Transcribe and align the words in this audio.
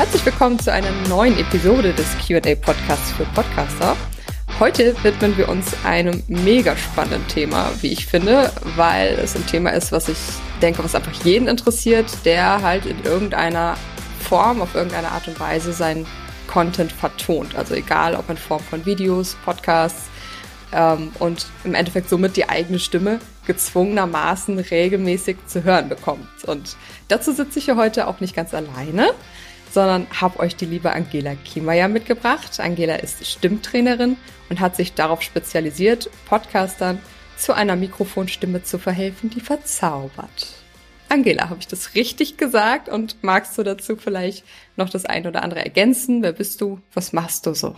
Herzlich 0.00 0.24
willkommen 0.24 0.58
zu 0.58 0.72
einer 0.72 0.90
neuen 1.08 1.38
Episode 1.38 1.92
des 1.92 2.06
QA 2.18 2.54
Podcasts 2.54 3.12
für 3.12 3.24
Podcaster. 3.34 3.96
Heute 4.58 4.94
widmen 5.02 5.36
wir 5.38 5.48
uns 5.48 5.74
einem 5.84 6.22
mega 6.28 6.76
spannenden 6.76 7.26
Thema, 7.28 7.70
wie 7.80 7.92
ich 7.92 8.06
finde, 8.06 8.52
weil 8.76 9.18
es 9.22 9.34
ein 9.34 9.46
Thema 9.46 9.70
ist, 9.70 9.92
was 9.92 10.08
ich 10.08 10.18
denke, 10.60 10.84
was 10.84 10.94
einfach 10.94 11.12
jeden 11.24 11.48
interessiert, 11.48 12.06
der 12.24 12.60
halt 12.60 12.84
in 12.86 13.02
irgendeiner 13.04 13.76
Form, 14.30 14.62
auf 14.62 14.76
irgendeine 14.76 15.10
Art 15.10 15.26
und 15.26 15.40
Weise 15.40 15.72
seinen 15.72 16.06
Content 16.46 16.92
vertont. 16.92 17.56
Also 17.56 17.74
egal, 17.74 18.14
ob 18.14 18.30
in 18.30 18.36
Form 18.36 18.62
von 18.62 18.86
Videos, 18.86 19.36
Podcasts 19.44 20.04
ähm, 20.72 21.10
und 21.18 21.46
im 21.64 21.74
Endeffekt 21.74 22.08
somit 22.08 22.36
die 22.36 22.48
eigene 22.48 22.78
Stimme 22.78 23.18
gezwungenermaßen 23.48 24.56
regelmäßig 24.60 25.36
zu 25.48 25.64
hören 25.64 25.88
bekommt. 25.88 26.44
Und 26.46 26.76
dazu 27.08 27.32
sitze 27.32 27.58
ich 27.58 27.64
hier 27.64 27.74
heute 27.74 28.06
auch 28.06 28.20
nicht 28.20 28.36
ganz 28.36 28.54
alleine 28.54 29.10
sondern 29.72 30.08
habe 30.20 30.40
euch 30.40 30.56
die 30.56 30.66
liebe 30.66 30.92
Angela 30.92 31.36
Kiemeyer 31.36 31.86
mitgebracht. 31.86 32.58
Angela 32.58 32.96
ist 32.96 33.24
Stimmtrainerin 33.24 34.16
und 34.48 34.58
hat 34.58 34.74
sich 34.74 34.94
darauf 34.94 35.22
spezialisiert, 35.22 36.10
Podcastern 36.28 36.98
zu 37.36 37.52
einer 37.52 37.76
Mikrofonstimme 37.76 38.64
zu 38.64 38.80
verhelfen, 38.80 39.30
die 39.30 39.40
verzaubert. 39.40 40.59
Angela, 41.10 41.50
habe 41.50 41.60
ich 41.60 41.66
das 41.66 41.94
richtig 41.94 42.36
gesagt 42.36 42.88
und 42.88 43.16
magst 43.22 43.58
du 43.58 43.62
dazu 43.62 43.96
vielleicht 43.96 44.44
noch 44.76 44.88
das 44.88 45.04
ein 45.04 45.26
oder 45.26 45.42
andere 45.42 45.64
ergänzen? 45.64 46.22
Wer 46.22 46.32
bist 46.32 46.60
du? 46.60 46.80
Was 46.94 47.12
machst 47.12 47.46
du 47.46 47.54
so? 47.54 47.74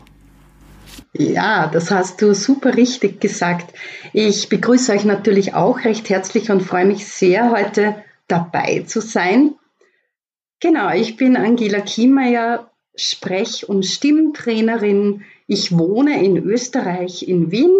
Ja, 1.15 1.67
das 1.67 1.91
hast 1.91 2.21
du 2.21 2.35
super 2.35 2.77
richtig 2.77 3.21
gesagt. 3.21 3.75
Ich 4.13 4.49
begrüße 4.49 4.93
euch 4.93 5.05
natürlich 5.05 5.55
auch 5.55 5.85
recht 5.85 6.11
herzlich 6.11 6.51
und 6.51 6.63
freue 6.63 6.85
mich 6.85 7.07
sehr, 7.07 7.51
heute 7.51 7.97
dabei 8.29 8.85
zu 8.87 9.01
sein. 9.01 9.55
Genau, 10.61 10.93
ich 10.93 11.17
bin 11.17 11.37
Angela 11.37 11.81
Kiemeyer, 11.81 12.71
Sprech- 12.95 13.69
und 13.69 13.85
Stimmtrainerin. 13.85 15.25
Ich 15.47 15.77
wohne 15.77 16.23
in 16.23 16.37
Österreich, 16.37 17.27
in 17.27 17.51
Wien. 17.51 17.75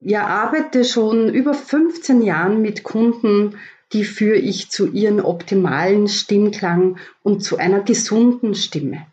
Ich 0.00 0.18
arbeite 0.18 0.84
schon 0.84 1.32
über 1.32 1.54
15 1.54 2.22
Jahren 2.22 2.60
mit 2.60 2.82
Kunden, 2.82 3.56
die 3.92 4.04
führe 4.04 4.36
ich 4.36 4.70
zu 4.70 4.90
ihren 4.90 5.20
optimalen 5.20 6.08
Stimmklang 6.08 6.98
und 7.22 7.42
zu 7.44 7.56
einer 7.56 7.80
gesunden 7.80 8.54
Stimme. 8.54 9.06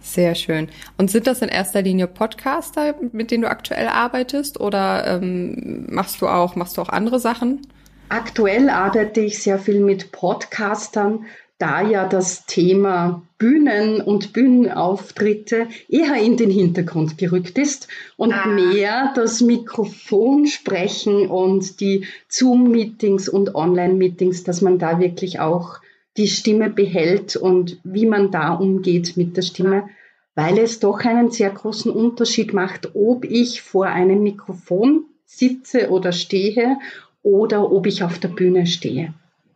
Sehr 0.00 0.34
schön. 0.34 0.68
Und 0.96 1.10
sind 1.10 1.26
das 1.26 1.42
in 1.42 1.48
erster 1.48 1.82
Linie 1.82 2.06
Podcaster, 2.06 2.94
mit 3.12 3.30
denen 3.30 3.42
du 3.42 3.50
aktuell 3.50 3.88
arbeitest, 3.88 4.58
oder 4.58 5.06
ähm, 5.06 5.86
machst 5.90 6.22
du 6.22 6.28
auch 6.28 6.56
machst 6.56 6.78
du 6.78 6.82
auch 6.82 6.88
andere 6.88 7.20
Sachen? 7.20 7.66
Aktuell 8.08 8.70
arbeite 8.70 9.20
ich 9.20 9.42
sehr 9.42 9.58
viel 9.58 9.80
mit 9.80 10.10
Podcastern, 10.10 11.26
da 11.60 11.86
ja 11.86 12.08
das 12.08 12.46
Thema 12.46 13.22
Bühnen 13.38 14.00
und 14.00 14.32
Bühnenauftritte 14.32 15.68
eher 15.88 16.16
in 16.16 16.36
den 16.36 16.50
Hintergrund 16.50 17.18
gerückt 17.18 17.58
ist 17.58 17.86
und 18.16 18.32
ah. 18.32 18.46
mehr 18.46 19.12
das 19.14 19.42
Mikrofon 19.42 20.46
sprechen 20.46 21.26
und 21.28 21.80
die 21.80 22.06
Zoom-Meetings 22.28 23.28
und 23.28 23.54
Online-Meetings, 23.54 24.42
dass 24.42 24.62
man 24.62 24.78
da 24.78 25.00
wirklich 25.00 25.38
auch 25.38 25.80
die 26.16 26.28
Stimme 26.28 26.70
behält 26.70 27.36
und 27.36 27.78
wie 27.84 28.06
man 28.06 28.30
da 28.30 28.54
umgeht 28.54 29.16
mit 29.16 29.36
der 29.36 29.42
Stimme, 29.42 29.88
weil 30.34 30.58
es 30.58 30.80
doch 30.80 31.00
einen 31.00 31.30
sehr 31.30 31.50
großen 31.50 31.92
Unterschied 31.92 32.54
macht, 32.54 32.94
ob 32.94 33.24
ich 33.24 33.60
vor 33.60 33.86
einem 33.86 34.22
Mikrofon 34.22 35.04
sitze 35.26 35.90
oder 35.90 36.12
stehe 36.12 36.78
oder 37.22 37.70
ob 37.70 37.86
ich 37.86 38.02
auf 38.02 38.18
der 38.18 38.28
Bühne 38.28 38.66
stehe. 38.66 39.12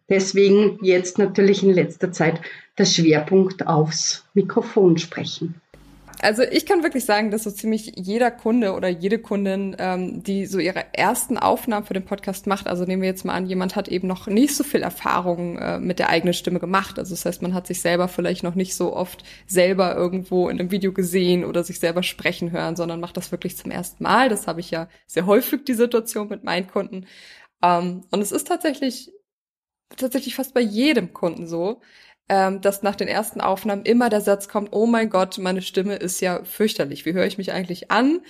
Deswegen 0.09 0.79
jetzt 0.83 1.19
natürlich 1.19 1.63
in 1.63 1.73
letzter 1.73 2.13
Zeit 2.13 2.41
der 2.79 2.85
Schwerpunkt 2.85 3.67
aufs 3.67 4.25
Mikrofon 4.35 4.99
sprechen. 4.99 5.61
Also 6.21 6.43
ich 6.43 6.65
kann 6.65 6.83
wirklich 6.83 7.05
sagen, 7.05 7.31
dass 7.31 7.45
so 7.45 7.51
ziemlich 7.51 7.93
jeder 7.97 8.31
Kunde 8.31 8.73
oder 8.73 8.89
jede 8.89 9.19
Kundin, 9.19 9.77
ähm, 9.79 10.23
die 10.23 10.47
so 10.47 10.59
ihre 10.59 10.85
ersten 10.93 11.37
Aufnahmen 11.37 11.85
für 11.85 11.93
den 11.93 12.05
Podcast 12.05 12.47
macht, 12.47 12.67
also 12.67 12.85
nehmen 12.85 13.03
wir 13.03 13.09
jetzt 13.09 13.25
mal 13.25 13.35
an, 13.35 13.47
jemand 13.47 13.77
hat 13.77 13.89
eben 13.89 14.09
noch 14.09 14.27
nicht 14.27 14.57
so 14.57 14.65
viel 14.65 14.83
Erfahrung 14.83 15.59
äh, 15.59 15.79
mit 15.79 15.99
der 15.99 16.09
eigenen 16.09 16.33
Stimme 16.33 16.61
gemacht. 16.61 16.99
Also 16.99 17.15
das 17.15 17.27
heißt, 17.27 17.43
man 17.43 17.53
hat 17.53 17.67
sich 17.67 17.83
selber 17.83 18.09
vielleicht 18.09 18.43
noch 18.43 18.55
nicht 18.55 18.75
so 18.75 18.95
oft 18.95 19.23
selber 19.47 19.97
irgendwo 19.97 20.49
in 20.49 20.59
einem 20.59 20.71
Video 20.71 20.93
gesehen 20.93 21.45
oder 21.45 21.63
sich 21.63 21.79
selber 21.79 22.03
sprechen 22.03 22.53
hören, 22.53 22.77
sondern 22.77 23.01
macht 23.01 23.17
das 23.19 23.31
wirklich 23.31 23.59
zum 23.59 23.71
ersten 23.71 24.03
Mal. 24.03 24.31
Das 24.31 24.47
habe 24.47 24.61
ich 24.61 24.71
ja 24.71 24.89
sehr 25.07 25.27
häufig 25.27 25.65
die 25.65 25.75
Situation 25.75 26.29
mit 26.29 26.43
meinen 26.43 26.69
Kunden. 26.69 27.07
Ähm, 27.63 28.03
und 28.11 28.23
es 28.23 28.33
ist 28.33 28.49
tatsächlich 28.49 29.11
tatsächlich 29.97 30.35
fast 30.35 30.55
bei 30.55 30.61
jedem 30.61 31.13
Kunden 31.13 31.47
so, 31.47 31.81
ähm, 32.29 32.63
dass 32.63 32.83
nach 32.83 32.97
den 32.97 33.09
ersten 33.09 33.41
Aufnahmen 33.43 33.85
immer 33.85 34.09
der 34.09 34.23
Satz 34.23 34.49
kommt, 34.49 34.71
oh 34.73 34.87
mein 34.87 35.11
Gott, 35.11 35.37
meine 35.39 35.61
Stimme 35.61 35.97
ist 35.97 36.21
ja 36.21 36.43
fürchterlich. 36.45 37.05
Wie 37.05 37.13
höre 37.13 37.27
ich 37.27 37.37
mich 37.37 37.53
eigentlich 37.53 37.91
an? 37.91 38.21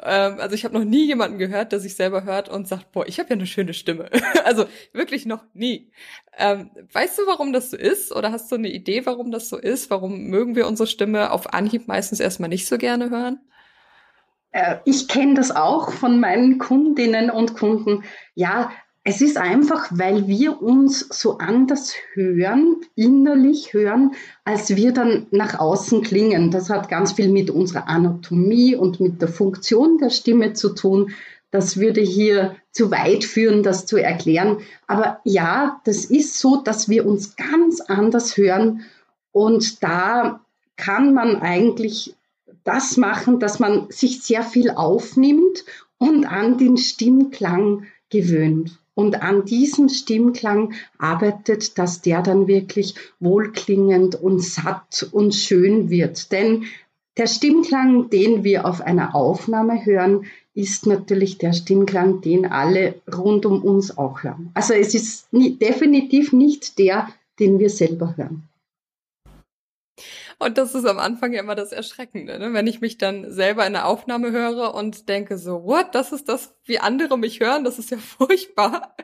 Ähm, 0.00 0.36
also 0.38 0.54
ich 0.54 0.64
habe 0.64 0.78
noch 0.78 0.84
nie 0.84 1.06
jemanden 1.06 1.38
gehört, 1.38 1.72
der 1.72 1.80
sich 1.80 1.96
selber 1.96 2.22
hört 2.22 2.48
und 2.48 2.68
sagt, 2.68 2.92
boah, 2.92 3.06
ich 3.08 3.18
habe 3.18 3.30
ja 3.30 3.34
eine 3.34 3.46
schöne 3.46 3.74
Stimme. 3.74 4.08
also 4.44 4.66
wirklich 4.92 5.26
noch 5.26 5.42
nie. 5.52 5.90
Ähm, 6.38 6.70
weißt 6.92 7.18
du, 7.18 7.22
warum 7.26 7.52
das 7.52 7.70
so 7.70 7.76
ist? 7.76 8.14
Oder 8.14 8.30
hast 8.30 8.52
du 8.52 8.56
eine 8.56 8.70
Idee, 8.70 9.04
warum 9.04 9.32
das 9.32 9.48
so 9.48 9.58
ist? 9.58 9.90
Warum 9.90 10.28
mögen 10.28 10.54
wir 10.54 10.68
unsere 10.68 10.86
Stimme 10.86 11.32
auf 11.32 11.52
Anhieb 11.52 11.88
meistens 11.88 12.20
erstmal 12.20 12.50
nicht 12.50 12.68
so 12.68 12.78
gerne 12.78 13.10
hören? 13.10 13.40
Äh, 14.52 14.76
ich 14.84 15.08
kenne 15.08 15.34
das 15.34 15.50
auch 15.50 15.92
von 15.92 16.20
meinen 16.20 16.58
Kundinnen 16.58 17.30
und 17.30 17.54
Kunden. 17.54 18.04
Ja, 18.34 18.70
es 19.02 19.22
ist 19.22 19.38
einfach, 19.38 19.88
weil 19.90 20.28
wir 20.28 20.60
uns 20.60 21.06
so 21.10 21.38
anders 21.38 21.94
hören, 22.12 22.76
innerlich 22.96 23.72
hören, 23.72 24.12
als 24.44 24.76
wir 24.76 24.92
dann 24.92 25.26
nach 25.30 25.58
außen 25.58 26.02
klingen. 26.02 26.50
Das 26.50 26.68
hat 26.68 26.90
ganz 26.90 27.12
viel 27.12 27.30
mit 27.30 27.48
unserer 27.48 27.88
Anatomie 27.88 28.76
und 28.76 29.00
mit 29.00 29.22
der 29.22 29.28
Funktion 29.28 29.96
der 29.96 30.10
Stimme 30.10 30.52
zu 30.52 30.74
tun. 30.74 31.12
Das 31.50 31.78
würde 31.78 32.02
hier 32.02 32.56
zu 32.72 32.90
weit 32.90 33.24
führen, 33.24 33.62
das 33.62 33.86
zu 33.86 33.96
erklären. 33.96 34.58
Aber 34.86 35.20
ja, 35.24 35.80
das 35.84 36.04
ist 36.04 36.38
so, 36.38 36.56
dass 36.56 36.90
wir 36.90 37.06
uns 37.06 37.36
ganz 37.36 37.80
anders 37.80 38.36
hören. 38.36 38.82
Und 39.32 39.82
da 39.82 40.40
kann 40.76 41.14
man 41.14 41.36
eigentlich 41.36 42.14
das 42.64 42.98
machen, 42.98 43.40
dass 43.40 43.58
man 43.60 43.86
sich 43.88 44.22
sehr 44.22 44.42
viel 44.42 44.70
aufnimmt 44.70 45.64
und 45.96 46.26
an 46.26 46.58
den 46.58 46.76
Stimmklang 46.76 47.86
gewöhnt 48.10 48.80
und 49.00 49.22
an 49.22 49.46
diesem 49.46 49.88
Stimmklang 49.88 50.74
arbeitet, 50.98 51.78
dass 51.78 52.02
der 52.02 52.20
dann 52.20 52.46
wirklich 52.48 52.96
wohlklingend 53.18 54.14
und 54.14 54.42
satt 54.44 55.08
und 55.10 55.34
schön 55.34 55.88
wird. 55.88 56.30
Denn 56.32 56.64
der 57.16 57.26
Stimmklang, 57.26 58.10
den 58.10 58.44
wir 58.44 58.66
auf 58.66 58.82
einer 58.82 59.14
Aufnahme 59.14 59.86
hören, 59.86 60.26
ist 60.52 60.84
natürlich 60.86 61.38
der 61.38 61.54
Stimmklang, 61.54 62.20
den 62.20 62.44
alle 62.44 62.96
rund 63.10 63.46
um 63.46 63.62
uns 63.62 63.96
auch 63.96 64.22
hören. 64.22 64.50
Also 64.52 64.74
es 64.74 64.94
ist 64.94 65.32
nie, 65.32 65.56
definitiv 65.56 66.34
nicht 66.34 66.78
der, 66.78 67.08
den 67.38 67.58
wir 67.58 67.70
selber 67.70 68.18
hören. 68.18 68.49
Und 70.42 70.56
das 70.56 70.74
ist 70.74 70.86
am 70.86 70.98
Anfang 70.98 71.34
ja 71.34 71.40
immer 71.40 71.54
das 71.54 71.70
Erschreckende, 71.70 72.38
ne? 72.38 72.54
wenn 72.54 72.66
ich 72.66 72.80
mich 72.80 72.96
dann 72.96 73.30
selber 73.30 73.66
in 73.66 73.74
der 73.74 73.86
Aufnahme 73.86 74.32
höre 74.32 74.74
und 74.74 75.10
denke 75.10 75.36
so, 75.36 75.64
what, 75.64 75.94
das 75.94 76.12
ist 76.12 76.30
das, 76.30 76.54
wie 76.64 76.78
andere 76.78 77.18
mich 77.18 77.40
hören, 77.40 77.62
das 77.62 77.78
ist 77.78 77.90
ja 77.90 77.98
furchtbar. 78.18 78.96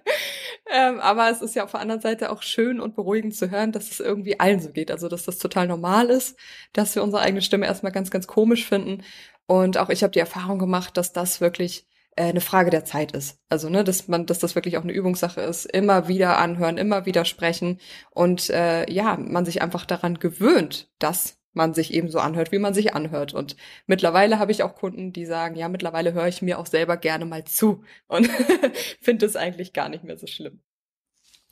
ähm, 0.73 0.99
aber 0.99 1.31
es 1.31 1.43
ist 1.43 1.55
ja 1.55 1.65
auf 1.65 1.73
der 1.73 1.81
anderen 1.81 2.01
Seite 2.01 2.31
auch 2.31 2.41
schön 2.41 2.81
und 2.81 2.97
beruhigend 2.97 3.37
zu 3.37 3.51
hören, 3.51 3.71
dass 3.71 3.91
es 3.91 4.01
irgendwie 4.01 4.41
allen 4.41 4.61
so 4.61 4.71
geht. 4.73 4.91
Also 4.91 5.09
dass 5.09 5.25
das 5.25 5.37
total 5.37 5.67
normal 5.69 6.09
ist, 6.09 6.39
dass 6.73 6.95
wir 6.95 7.03
unsere 7.03 7.21
eigene 7.21 7.43
Stimme 7.43 7.67
erstmal 7.67 7.93
ganz, 7.93 8.11
ganz 8.11 8.27
komisch 8.27 8.65
finden. 8.65 9.03
Und 9.47 9.77
auch 9.77 9.91
ich 9.91 10.03
habe 10.03 10.13
die 10.13 10.21
Erfahrung 10.21 10.59
gemacht, 10.59 10.97
dass 10.97 11.13
das 11.13 11.43
wirklich 11.43 11.87
eine 12.23 12.41
Frage 12.41 12.71
der 12.71 12.85
Zeit 12.85 13.13
ist. 13.13 13.39
Also, 13.49 13.69
ne, 13.69 13.85
dass 13.85 14.09
man, 14.09 14.27
dass 14.27 14.39
das 14.39 14.55
wirklich 14.55 14.77
auch 14.79 14.83
eine 14.83 14.93
Übungssache 14.93 15.41
ist. 15.41 15.67
Immer 15.67 16.09
wieder 16.09 16.39
anhören, 16.39 16.79
immer 16.79 17.07
wieder 17.07 17.25
sprechen 17.25 17.79
und 18.11 18.51
äh, 18.51 18.91
ja, 18.91 19.17
man 19.17 19.45
sich 19.45 19.63
einfach 19.63 19.87
daran 19.87 20.19
gewöhnt, 20.19 20.91
dass 20.99 21.39
man 21.57 21.75
sich 21.75 21.93
eben 21.95 22.11
so 22.11 22.19
anhört, 22.19 22.53
wie 22.53 22.59
man 22.59 22.75
sich 22.75 22.95
anhört. 22.95 23.35
Und 23.35 23.57
mittlerweile 23.87 24.39
habe 24.39 24.53
ich 24.53 24.63
auch 24.63 24.75
Kunden, 24.75 25.13
die 25.13 25.25
sagen, 25.25 25.57
ja, 25.57 25.69
mittlerweile 25.69 26.13
höre 26.13 26.29
ich 26.29 26.43
mir 26.43 26.59
auch 26.59 26.67
selber 26.67 26.97
gerne 26.99 27.25
mal 27.25 27.45
zu 27.45 27.83
und 28.09 28.29
finde 29.01 29.27
es 29.27 29.37
eigentlich 29.37 29.73
gar 29.73 29.89
nicht 29.89 30.05
mehr 30.05 30.19
so 30.19 30.27
schlimm. 30.27 30.61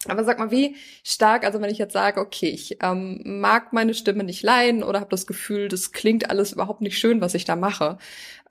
Aber 0.07 0.25
sag 0.25 0.39
mal, 0.39 0.51
wie 0.51 0.77
stark, 1.03 1.45
also 1.45 1.61
wenn 1.61 1.71
ich 1.71 1.79
jetzt 1.79 1.93
sage, 1.93 2.21
okay, 2.21 2.49
ich 2.49 2.79
ähm, 2.83 3.23
mag 3.25 3.73
meine 3.73 3.95
Stimme 3.95 4.25
nicht 4.25 4.43
leiden 4.43 4.83
oder 4.83 5.01
habe 5.01 5.11
das 5.11 5.27
Gefühl, 5.27 5.69
das 5.69 5.93
klingt 5.93 6.29
alles 6.31 6.53
überhaupt 6.53 6.83
nicht 6.83 6.99
schön, 6.99 7.21
was 7.21 7.35
ich 7.35 7.45
da 7.45 7.57
mache, 7.57 7.99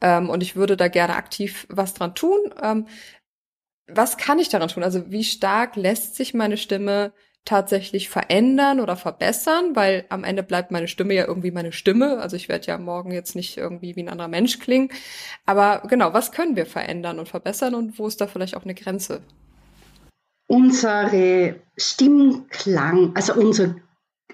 ähm, 0.04 0.30
und 0.30 0.44
ich 0.44 0.56
würde 0.56 0.78
da 0.78 0.90
gerne 0.90 1.16
aktiv 1.16 1.66
was 1.70 1.96
dran 1.96 2.14
tun, 2.14 2.38
ähm, 2.62 2.88
was 3.88 4.18
kann 4.18 4.38
ich 4.38 4.50
daran 4.50 4.70
tun? 4.70 4.84
Also 4.84 5.10
wie 5.12 5.24
stark 5.24 5.76
lässt 5.76 6.16
sich 6.16 6.34
meine 6.34 6.58
Stimme 6.58 7.14
tatsächlich 7.46 8.08
verändern 8.10 8.80
oder 8.80 8.96
verbessern, 8.96 9.76
weil 9.76 10.06
am 10.10 10.24
Ende 10.24 10.44
bleibt 10.44 10.72
meine 10.72 10.88
Stimme 10.88 11.14
ja 11.14 11.26
irgendwie 11.26 11.52
meine 11.52 11.74
Stimme. 11.74 12.20
Also 12.20 12.36
ich 12.36 12.48
werde 12.48 12.68
ja 12.68 12.78
morgen 12.78 13.12
jetzt 13.12 13.36
nicht 13.36 13.58
irgendwie 13.58 13.96
wie 13.96 14.04
ein 14.04 14.10
anderer 14.10 14.30
Mensch 14.30 14.60
klingen. 14.60 14.90
Aber 15.46 15.84
genau, 15.90 16.14
was 16.14 16.32
können 16.32 16.56
wir 16.56 16.66
verändern 16.66 17.20
und 17.20 17.28
verbessern 17.28 17.76
und 17.76 18.00
wo 18.00 18.08
ist 18.08 18.22
da 18.22 18.28
vielleicht 18.28 18.56
auch 18.56 18.64
eine 18.64 18.76
Grenze? 18.76 19.22
Unsere 20.48 21.56
Stimmklang, 21.76 23.12
also 23.16 23.34
unser, 23.34 23.76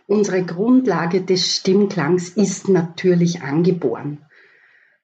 unsere 0.06 0.44
Grundlage 0.44 1.22
des 1.22 1.56
Stimmklangs 1.56 2.30
ist 2.30 2.69
natürlich 2.69 3.42
angeboren. 3.42 4.28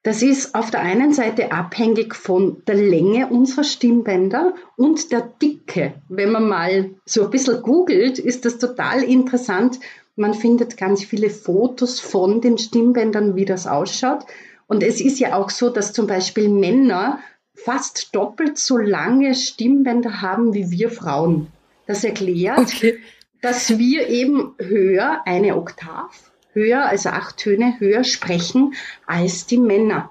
Das 0.06 0.22
ist 0.22 0.54
auf 0.54 0.69
der 0.69 0.81
einen 0.81 1.13
Seite 1.13 1.52
abhängig 1.52 2.13
von 2.13 2.62
der 2.68 2.75
Länge 2.75 3.25
unserer 3.25 3.63
Stimmbänder 3.63 4.54
und 4.78 5.12
der 5.12 5.22
Dicke. 5.42 5.96
Wenn 6.10 6.31
man 6.31 6.48
mal 6.48 6.92
so 7.06 7.24
ein 7.24 7.31
bisschen 7.31 7.63
googelt, 7.63 8.19
ist 8.19 8.46
das 8.46 8.60
total 8.60 9.02
interessant. 9.02 9.80
Man 10.16 10.36
findet 10.36 10.78
ganz 10.78 11.04
viele 11.04 11.31
Fotos 11.31 12.00
von 12.00 12.40
den 12.40 12.60
Stimmbändern, 12.60 13.36
wie 13.36 13.46
das 13.46 13.66
ausschaut. 13.66 14.28
Und 14.68 14.84
es 14.84 15.02
ist 15.02 15.18
ja 15.18 15.36
auch 15.36 15.50
so, 15.50 15.72
dass 15.72 15.92
zum 15.92 16.06
Beispiel 16.06 16.50
Männer 16.50 17.18
fast 17.56 18.16
doppelt 18.16 18.60
so 18.60 18.78
lange 18.78 19.34
Stimmbänder 19.34 20.22
haben 20.22 20.54
wie 20.54 20.69
wir 20.69 20.92
Frauen. 20.92 21.48
Das 21.88 22.04
erklärt, 22.04 22.60
okay. 22.60 23.00
dass 23.42 23.80
wir 23.80 24.08
eben 24.10 24.54
höher 24.60 25.24
eine 25.25 25.58
Oktav 25.58 26.31
höher, 26.56 26.88
also 26.88 27.10
acht 27.10 27.38
Töne 27.38 27.80
höher 27.80 28.04
sprechen 28.04 28.74
als 29.06 29.46
die 29.46 29.60
Männer. 29.60 30.10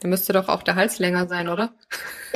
Da 0.00 0.08
müsste 0.08 0.34
doch 0.34 0.48
auch 0.48 0.62
der 0.62 0.74
Hals 0.74 0.98
länger 0.98 1.26
sein, 1.26 1.48
oder? 1.48 1.72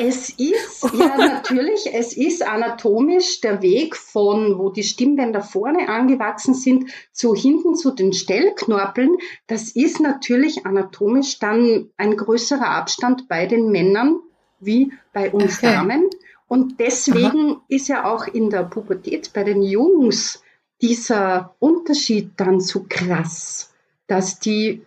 Es 0.00 0.30
ist, 0.30 0.84
ja 0.96 1.16
natürlich, 1.16 1.92
es 1.92 2.16
ist 2.16 2.46
anatomisch 2.46 3.40
der 3.40 3.62
Weg 3.62 3.96
von, 3.96 4.56
wo 4.56 4.70
die 4.70 4.84
Stimmbänder 4.84 5.40
vorne 5.40 5.88
angewachsen 5.88 6.54
sind, 6.54 6.92
zu 7.10 7.34
hinten 7.34 7.74
zu 7.74 7.90
den 7.90 8.12
Stellknorpeln. 8.12 9.16
Das 9.48 9.72
ist 9.72 9.98
natürlich 9.98 10.64
anatomisch 10.66 11.40
dann 11.40 11.90
ein 11.96 12.16
größerer 12.16 12.68
Abstand 12.68 13.26
bei 13.26 13.46
den 13.46 13.72
Männern 13.72 14.20
wie 14.60 14.92
bei 15.12 15.32
uns 15.32 15.58
okay. 15.58 15.74
Damen. 15.74 16.08
Und 16.46 16.78
deswegen 16.78 17.50
Aha. 17.50 17.64
ist 17.66 17.88
ja 17.88 18.04
auch 18.04 18.28
in 18.28 18.50
der 18.50 18.62
Pubertät 18.62 19.32
bei 19.34 19.42
den 19.42 19.62
Jungs 19.62 20.44
dieser 20.80 21.54
Unterschied 21.58 22.32
dann 22.36 22.60
so 22.60 22.86
krass, 22.88 23.72
dass 24.06 24.38
die 24.38 24.82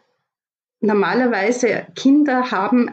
normalerweise 0.80 1.86
Kinder 1.96 2.52
haben 2.52 2.90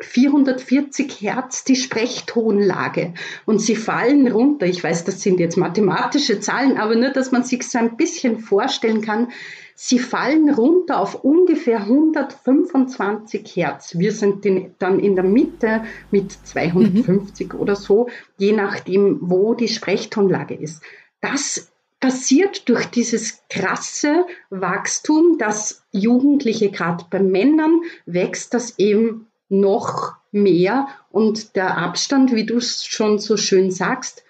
440 0.00 1.20
Hertz 1.20 1.64
die 1.64 1.76
Sprechtonlage 1.76 3.12
und 3.44 3.60
sie 3.60 3.76
fallen 3.76 4.28
runter. 4.28 4.66
Ich 4.66 4.82
weiß, 4.82 5.04
das 5.04 5.20
sind 5.20 5.38
jetzt 5.40 5.56
mathematische 5.56 6.40
Zahlen, 6.40 6.78
aber 6.78 6.96
nur, 6.96 7.10
dass 7.10 7.32
man 7.32 7.44
sich 7.44 7.68
so 7.68 7.78
ein 7.78 7.96
bisschen 7.96 8.38
vorstellen 8.38 9.02
kann. 9.02 9.28
Sie 9.74 9.98
fallen 9.98 10.50
runter 10.50 11.00
auf 11.00 11.24
ungefähr 11.24 11.80
125 11.80 13.56
Hertz. 13.56 13.98
Wir 13.98 14.12
sind 14.12 14.46
dann 14.78 15.00
in 15.00 15.16
der 15.16 15.24
Mitte 15.24 15.84
mit 16.10 16.32
250 16.32 17.52
mhm. 17.52 17.60
oder 17.60 17.76
so, 17.76 18.08
je 18.38 18.52
nachdem, 18.52 19.18
wo 19.20 19.54
die 19.54 19.68
Sprechtonlage 19.68 20.54
ist. 20.54 20.82
Das 21.20 21.70
passiert 22.00 22.68
durch 22.68 22.86
dieses 22.86 23.42
krasse 23.50 24.26
Wachstum, 24.48 25.36
dass 25.38 25.82
Jugendliche, 25.92 26.70
gerade 26.70 27.04
bei 27.10 27.20
Männern, 27.20 27.82
wächst 28.06 28.54
das 28.54 28.78
eben 28.78 29.26
noch 29.48 30.14
mehr 30.32 30.88
und 31.10 31.56
der 31.56 31.76
Abstand, 31.76 32.34
wie 32.34 32.46
du 32.46 32.56
es 32.56 32.84
schon 32.84 33.18
so 33.18 33.36
schön 33.36 33.70
sagst, 33.70 34.24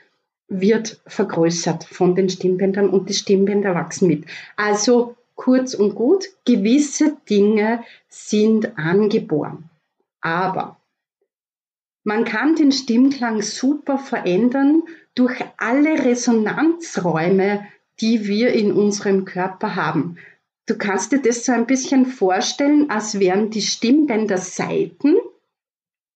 wird 0.49 1.01
vergrößert 1.07 1.85
von 1.85 2.17
den 2.17 2.29
Stimmbändern 2.29 2.91
und 2.91 3.09
die 3.09 3.15
Stimmbänder 3.15 3.75
wachsen 3.75 4.09
mit. 4.09 4.25
Also 4.57 5.17
kurz 5.37 5.75
und 5.75 5.95
gut, 5.95 6.25
gewisse 6.45 7.17
Dinge 7.29 7.85
sind 8.09 8.77
angeboren. 8.77 9.71
Aber 10.21 10.80
man 12.05 12.25
kann 12.25 12.55
den 12.55 12.73
Stimmklang 12.73 13.43
super 13.43 13.99
verändern 13.99 14.83
durch 15.15 15.45
alle 15.59 16.05
Resonanzräume, 16.05 17.67
die 18.01 18.27
wir 18.27 18.53
in 18.53 18.73
unserem 18.73 19.25
Körper 19.25 19.77
haben. 19.77 20.17
Du 20.67 20.79
kannst 20.79 21.13
dir 21.13 21.21
das 21.21 21.45
so 21.45 21.53
ein 21.53 21.67
bisschen 21.67 22.07
vorstellen, 22.07 22.91
als 22.91 23.19
wären 23.19 23.51
die 23.51 23.63
Stimmbänder 23.63 24.39
Seiten 24.39 25.17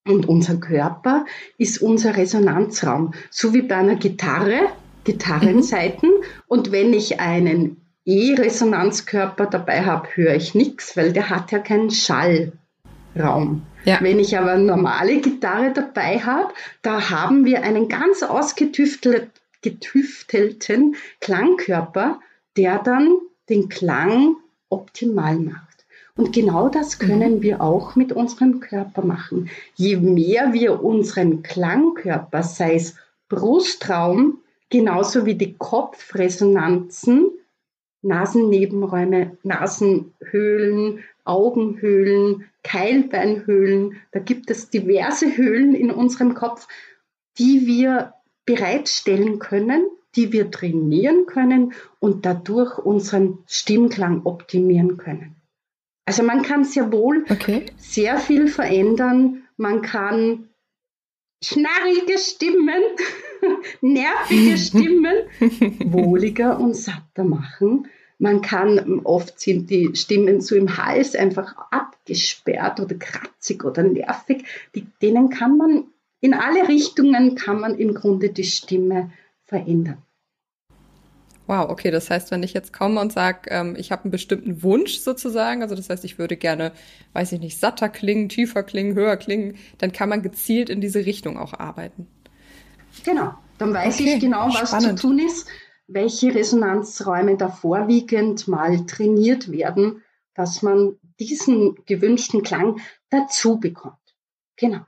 und 0.06 0.28
unser 0.28 0.56
Körper 0.56 1.25
ist 1.58 1.81
unser 1.81 2.16
Resonanzraum. 2.16 3.14
So 3.31 3.54
wie 3.54 3.62
bei 3.62 3.76
einer 3.76 3.96
Gitarre, 3.96 4.69
Gitarrenseiten. 5.04 6.10
Mhm. 6.10 6.25
Und 6.46 6.72
wenn 6.72 6.92
ich 6.92 7.20
einen 7.20 7.81
E-Resonanzkörper 8.04 9.46
dabei 9.46 9.84
habe, 9.84 10.08
höre 10.14 10.34
ich 10.34 10.54
nichts, 10.54 10.96
weil 10.96 11.12
der 11.12 11.31
hat 11.31 11.52
ja 11.52 11.58
keinen 11.58 11.90
Schallraum. 11.90 13.62
Ja. 13.84 13.98
Wenn 14.00 14.19
ich 14.19 14.38
aber 14.38 14.52
eine 14.52 14.64
normale 14.64 15.20
Gitarre 15.20 15.72
dabei 15.72 16.20
habe, 16.20 16.54
da 16.82 17.10
haben 17.10 17.44
wir 17.44 17.62
einen 17.62 17.88
ganz 17.88 18.22
ausgetüftelten 18.22 20.96
Klangkörper, 21.20 22.20
der 22.56 22.78
dann 22.78 23.19
den 23.48 23.69
Klang 23.69 24.36
optimal 24.69 25.36
macht. 25.36 25.86
Und 26.16 26.32
genau 26.32 26.69
das 26.69 26.98
mhm. 26.98 27.06
können 27.06 27.42
wir 27.42 27.60
auch 27.60 27.96
mit 27.96 28.12
unserem 28.12 28.60
Körper 28.60 29.04
machen. 29.04 29.50
Je 29.75 29.96
mehr 29.96 30.52
wir 30.52 30.82
unseren 30.82 31.42
Klangkörper, 31.42 32.42
sei 32.42 32.76
es 32.76 32.94
Brustraum, 33.28 34.38
genauso 34.70 35.26
wie 35.26 35.34
die 35.34 35.54
Kopfresonanzen, 35.54 37.31
Nasennebenräume, 38.05 39.37
Nasenhöhlen, 39.43 41.03
Augenhöhlen, 41.25 42.45
Keilbeinhöhlen. 42.62 43.97
Da 44.12 44.21
gibt 44.21 44.51
es 44.51 44.71
diverse 44.71 45.37
Höhlen 45.37 45.75
in 45.75 45.91
unserem 45.91 46.35
Kopf, 46.35 46.69
die 47.39 47.67
wir 47.67 48.15
bereitstellen 48.45 49.39
können, 49.39 49.87
die 50.17 50.33
wir 50.33 50.51
trainieren 50.51 51.27
können 51.27 51.73
und 51.99 52.27
dadurch 52.27 52.79
unseren 52.79 53.39
Stimmklang 53.47 54.23
optimieren 54.25 54.97
können. 54.97 55.37
Also 56.06 56.23
man 56.23 56.43
kann 56.43 56.65
sehr 56.65 56.93
wohl 56.93 57.25
okay. 57.31 57.67
sehr 57.77 58.19
viel 58.19 58.49
verändern. 58.49 59.45
Man 59.56 59.83
kann 59.83 60.51
schnarrige 61.43 62.19
Stimmen, 62.19 62.83
nervige 63.81 64.56
Stimmen 64.59 65.17
wohliger 65.93 66.61
und 66.61 66.75
satter 66.75 67.25
machen. 67.25 67.89
Man 68.19 68.43
kann, 68.43 69.00
oft 69.05 69.41
sind 69.41 69.70
die 69.70 69.94
Stimmen 69.94 70.41
so 70.41 70.55
im 70.55 70.77
Hals 70.77 71.15
einfach 71.17 71.56
abgesperrt 71.70 72.81
oder 72.81 72.94
kratzig 72.94 73.65
oder 73.65 73.82
nervig. 73.82 74.44
Die, 74.74 74.86
denen 75.03 75.31
kann 75.31 75.56
man, 75.56 75.84
in 76.20 76.34
alle 76.34 76.69
Richtungen 76.69 77.34
kann 77.34 77.60
man 77.60 77.77
im 77.77 77.94
Grunde 77.94 78.31
die 78.31 78.44
Stimme 78.44 79.10
verändern. 79.44 79.98
Wow, 81.46 81.69
okay, 81.69 81.91
das 81.91 82.08
heißt, 82.08 82.31
wenn 82.31 82.43
ich 82.43 82.55
jetzt 82.55 82.72
komme 82.72 83.00
und 83.00 83.12
sage, 83.12 83.50
ähm, 83.50 83.77
ich 83.79 83.93
habe 83.93 84.05
einen 84.05 84.10
bestimmten 84.10 84.62
Wunsch 84.62 84.96
sozusagen, 84.98 85.60
also 85.60 85.74
das 85.74 85.91
heißt, 85.91 86.05
ich 86.05 86.19
würde 86.19 86.36
gerne, 86.36 86.72
weiß 87.12 87.32
ich 87.32 87.41
nicht, 87.41 87.60
satter 87.60 87.91
klingen, 87.91 88.31
tiefer 88.31 88.62
klingen, 88.62 88.94
höher 88.94 89.19
klingen, 89.19 89.56
dann 89.77 89.93
kann 89.93 90.08
man 90.08 90.22
gezielt 90.22 90.70
in 90.70 90.81
diese 90.81 91.05
Richtung 91.05 91.36
auch 91.36 91.53
arbeiten. 91.53 92.06
Genau, 93.05 93.34
dann 93.58 93.74
weiß 93.74 94.00
okay, 94.00 94.15
ich 94.15 94.20
genau, 94.20 94.48
was 94.48 94.69
spannend. 94.69 94.98
zu 94.98 95.08
tun 95.08 95.19
ist 95.19 95.46
welche 95.86 96.34
Resonanzräume 96.34 97.36
da 97.36 97.48
vorwiegend 97.48 98.48
mal 98.48 98.86
trainiert 98.86 99.50
werden, 99.50 100.03
dass 100.34 100.62
man 100.62 100.98
diesen 101.20 101.76
gewünschten 101.86 102.43
Klang 102.43 102.81
dazu 103.10 103.58
bekommt. 103.58 103.98
Genau. 104.56 104.81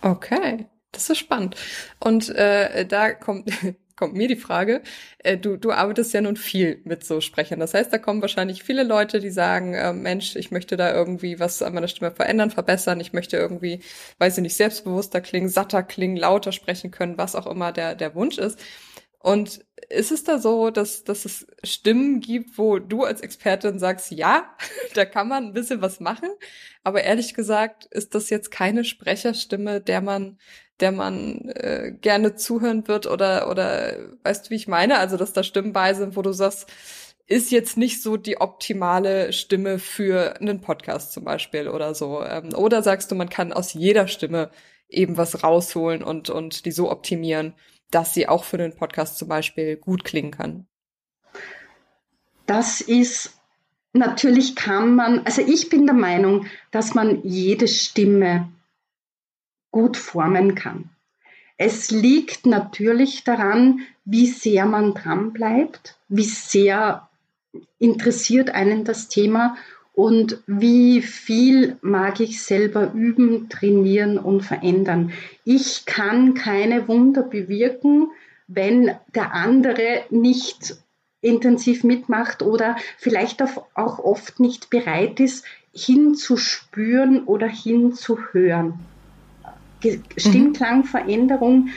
Okay, 0.00 0.66
das 0.90 1.08
ist 1.08 1.18
spannend. 1.18 1.56
Und 2.00 2.28
äh, 2.30 2.84
da 2.86 3.12
kommt, 3.12 3.50
kommt 3.96 4.14
mir 4.14 4.28
die 4.28 4.36
Frage, 4.36 4.82
äh, 5.18 5.38
du, 5.38 5.56
du 5.56 5.70
arbeitest 5.70 6.12
ja 6.12 6.20
nun 6.20 6.36
viel 6.36 6.80
mit 6.84 7.04
so 7.04 7.20
Sprechern. 7.20 7.60
Das 7.60 7.72
heißt, 7.72 7.92
da 7.92 7.98
kommen 7.98 8.20
wahrscheinlich 8.20 8.62
viele 8.64 8.82
Leute, 8.82 9.20
die 9.20 9.30
sagen, 9.30 9.74
äh, 9.74 9.92
Mensch, 9.92 10.36
ich 10.36 10.50
möchte 10.50 10.76
da 10.76 10.92
irgendwie 10.92 11.38
was 11.38 11.62
an 11.62 11.74
meiner 11.74 11.88
Stimme 11.88 12.10
verändern, 12.10 12.50
verbessern. 12.50 13.00
Ich 13.00 13.12
möchte 13.12 13.36
irgendwie, 13.36 13.80
weiß 14.18 14.38
ich 14.38 14.42
nicht, 14.42 14.56
selbstbewusster 14.56 15.20
klingen, 15.20 15.48
satter 15.48 15.82
klingen, 15.82 16.16
lauter 16.16 16.52
sprechen 16.52 16.90
können, 16.90 17.16
was 17.16 17.36
auch 17.36 17.46
immer 17.46 17.72
der, 17.72 17.94
der 17.94 18.14
Wunsch 18.14 18.38
ist. 18.38 18.58
Und 19.22 19.64
ist 19.88 20.10
es 20.10 20.24
da 20.24 20.38
so, 20.38 20.70
dass, 20.70 21.04
dass 21.04 21.24
es 21.24 21.46
Stimmen 21.62 22.20
gibt, 22.20 22.58
wo 22.58 22.78
du 22.80 23.04
als 23.04 23.20
Expertin 23.20 23.78
sagst, 23.78 24.10
ja, 24.10 24.50
da 24.94 25.04
kann 25.04 25.28
man 25.28 25.46
ein 25.46 25.52
bisschen 25.52 25.80
was 25.80 26.00
machen, 26.00 26.30
aber 26.82 27.02
ehrlich 27.04 27.34
gesagt 27.34 27.86
ist 27.86 28.14
das 28.14 28.30
jetzt 28.30 28.50
keine 28.50 28.84
Sprecherstimme, 28.84 29.80
der 29.80 30.00
man, 30.00 30.38
der 30.80 30.92
man 30.92 31.48
äh, 31.50 31.92
gerne 32.00 32.34
zuhören 32.34 32.88
wird 32.88 33.06
oder 33.06 33.48
oder 33.48 33.96
weißt 34.24 34.46
du, 34.46 34.50
wie 34.50 34.56
ich 34.56 34.68
meine? 34.68 34.98
Also 34.98 35.16
dass 35.16 35.32
da 35.32 35.44
Stimmen 35.44 35.72
bei 35.72 35.94
sind, 35.94 36.16
wo 36.16 36.22
du 36.22 36.32
sagst, 36.32 36.68
ist 37.26 37.52
jetzt 37.52 37.76
nicht 37.76 38.02
so 38.02 38.16
die 38.16 38.40
optimale 38.40 39.32
Stimme 39.32 39.78
für 39.78 40.40
einen 40.40 40.60
Podcast 40.60 41.12
zum 41.12 41.24
Beispiel 41.24 41.68
oder 41.68 41.94
so. 41.94 42.22
Ähm, 42.24 42.54
oder 42.54 42.82
sagst 42.82 43.10
du, 43.10 43.14
man 43.14 43.28
kann 43.28 43.52
aus 43.52 43.72
jeder 43.74 44.08
Stimme 44.08 44.50
eben 44.88 45.16
was 45.16 45.44
rausholen 45.44 46.02
und 46.02 46.28
und 46.30 46.64
die 46.66 46.72
so 46.72 46.90
optimieren, 46.90 47.54
dass 47.92 48.14
sie 48.14 48.28
auch 48.28 48.44
für 48.44 48.58
den 48.58 48.74
Podcast 48.74 49.18
zum 49.18 49.28
Beispiel 49.28 49.76
gut 49.76 50.04
klingen 50.04 50.32
kann? 50.32 50.66
Das 52.46 52.80
ist 52.80 53.38
natürlich 53.92 54.56
kann 54.56 54.94
man, 54.94 55.20
also 55.24 55.42
ich 55.42 55.68
bin 55.68 55.86
der 55.86 55.94
Meinung, 55.94 56.46
dass 56.70 56.94
man 56.94 57.22
jede 57.22 57.68
Stimme 57.68 58.48
gut 59.70 59.96
formen 59.96 60.54
kann. 60.54 60.90
Es 61.56 61.90
liegt 61.90 62.46
natürlich 62.46 63.24
daran, 63.24 63.80
wie 64.04 64.26
sehr 64.26 64.66
man 64.66 64.94
dran 64.94 65.32
bleibt, 65.32 65.98
wie 66.08 66.24
sehr 66.24 67.08
interessiert 67.78 68.50
einen 68.50 68.84
das 68.84 69.08
Thema 69.08 69.56
und 69.94 70.38
wie 70.46 71.02
viel 71.02 71.76
mag 71.82 72.20
ich 72.20 72.42
selber 72.42 72.92
üben, 72.94 73.48
trainieren 73.50 74.18
und 74.18 74.42
verändern. 74.42 75.12
Ich 75.44 75.84
kann 75.84 76.34
keine 76.34 76.88
Wunder 76.88 77.22
bewirken, 77.22 78.08
wenn 78.46 78.90
der 79.14 79.34
andere 79.34 80.04
nicht 80.10 80.76
intensiv 81.20 81.84
mitmacht 81.84 82.42
oder 82.42 82.76
vielleicht 82.98 83.42
auch 83.42 83.98
oft 83.98 84.40
nicht 84.40 84.70
bereit 84.70 85.20
ist, 85.20 85.44
hinzuspüren 85.74 87.24
oder 87.24 87.46
hinzuhören. 87.46 88.74
Stimmklangveränderung 90.16 91.68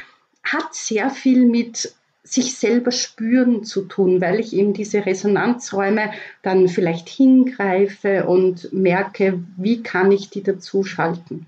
hat 0.44 0.74
sehr 0.74 1.10
viel 1.10 1.46
mit 1.46 1.96
sich 2.26 2.58
selber 2.58 2.92
spüren 2.92 3.64
zu 3.64 3.84
tun, 3.84 4.20
weil 4.20 4.40
ich 4.40 4.54
eben 4.54 4.74
diese 4.74 5.06
Resonanzräume 5.06 6.12
dann 6.42 6.68
vielleicht 6.68 7.08
hingreife 7.08 8.26
und 8.26 8.74
merke, 8.74 9.40
wie 9.58 9.84
kann 9.84 10.12
ich 10.12 10.30
die 10.30 10.44
dazuschalten. 10.44 11.46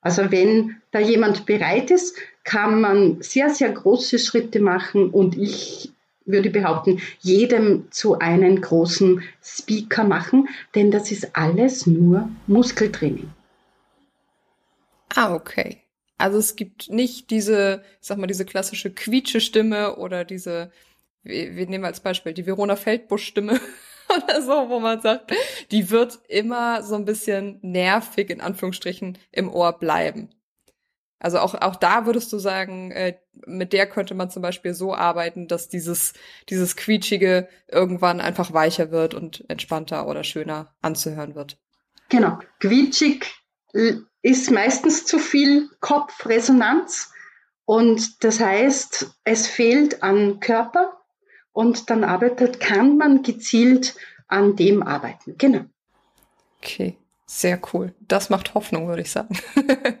Also 0.00 0.30
wenn 0.30 0.76
da 0.90 1.00
jemand 1.00 1.46
bereit 1.46 1.90
ist, 1.90 2.16
kann 2.44 2.80
man 2.80 3.20
sehr, 3.20 3.50
sehr 3.50 3.70
große 3.70 4.18
Schritte 4.18 4.60
machen 4.60 5.10
und 5.10 5.36
ich 5.36 5.92
würde 6.24 6.50
behaupten, 6.50 7.00
jedem 7.20 7.90
zu 7.90 8.18
einem 8.18 8.60
großen 8.60 9.22
Speaker 9.42 10.04
machen, 10.04 10.48
denn 10.74 10.90
das 10.90 11.12
ist 11.12 11.36
alles 11.36 11.86
nur 11.86 12.28
Muskeltraining. 12.46 13.28
Ah, 15.14 15.34
okay. 15.34 15.82
Also 16.18 16.38
es 16.38 16.56
gibt 16.56 16.90
nicht 16.90 17.30
diese, 17.30 17.82
ich 18.00 18.08
sag 18.08 18.18
mal, 18.18 18.26
diese 18.26 18.46
klassische 18.46 18.92
Quietsche-Stimme 18.92 19.96
oder 19.96 20.24
diese, 20.24 20.70
wir, 21.22 21.66
nehmen 21.66 21.84
als 21.84 22.00
Beispiel 22.00 22.32
die 22.32 22.46
Verona 22.46 22.76
Feldbusch-Stimme 22.76 23.60
oder 24.16 24.42
so, 24.42 24.68
wo 24.68 24.80
man 24.80 25.00
sagt, 25.00 25.32
die 25.70 25.90
wird 25.90 26.18
immer 26.28 26.82
so 26.82 26.94
ein 26.94 27.04
bisschen 27.04 27.58
nervig 27.62 28.30
in 28.30 28.40
Anführungsstrichen 28.40 29.18
im 29.30 29.52
Ohr 29.52 29.78
bleiben. 29.78 30.30
Also 31.18 31.38
auch, 31.38 31.54
auch 31.54 31.76
da 31.76 32.06
würdest 32.06 32.32
du 32.32 32.38
sagen, 32.38 32.90
äh, 32.90 33.18
mit 33.46 33.72
der 33.72 33.86
könnte 33.86 34.14
man 34.14 34.30
zum 34.30 34.42
Beispiel 34.42 34.74
so 34.74 34.94
arbeiten, 34.94 35.48
dass 35.48 35.68
dieses, 35.68 36.12
dieses 36.48 36.76
Quietschige 36.76 37.48
irgendwann 37.68 38.20
einfach 38.20 38.52
weicher 38.52 38.90
wird 38.90 39.14
und 39.14 39.44
entspannter 39.48 40.06
oder 40.08 40.24
schöner 40.24 40.74
anzuhören 40.82 41.34
wird. 41.34 41.58
Genau. 42.10 42.38
Quietschig 42.60 43.26
ist 44.22 44.50
meistens 44.50 45.04
zu 45.04 45.18
viel 45.18 45.68
Kopfresonanz 45.80 47.12
und 47.64 48.24
das 48.24 48.40
heißt, 48.40 49.10
es 49.24 49.46
fehlt 49.46 50.02
an 50.02 50.40
Körper 50.40 51.00
und 51.52 51.90
dann 51.90 52.04
arbeitet, 52.04 52.60
kann 52.60 52.96
man 52.96 53.22
gezielt 53.22 53.96
an 54.28 54.56
dem 54.56 54.82
arbeiten. 54.82 55.36
Genau. 55.38 55.64
Okay, 56.58 56.96
sehr 57.26 57.60
cool. 57.72 57.94
Das 58.00 58.30
macht 58.30 58.54
Hoffnung, 58.54 58.88
würde 58.88 59.02
ich 59.02 59.10
sagen. 59.10 59.38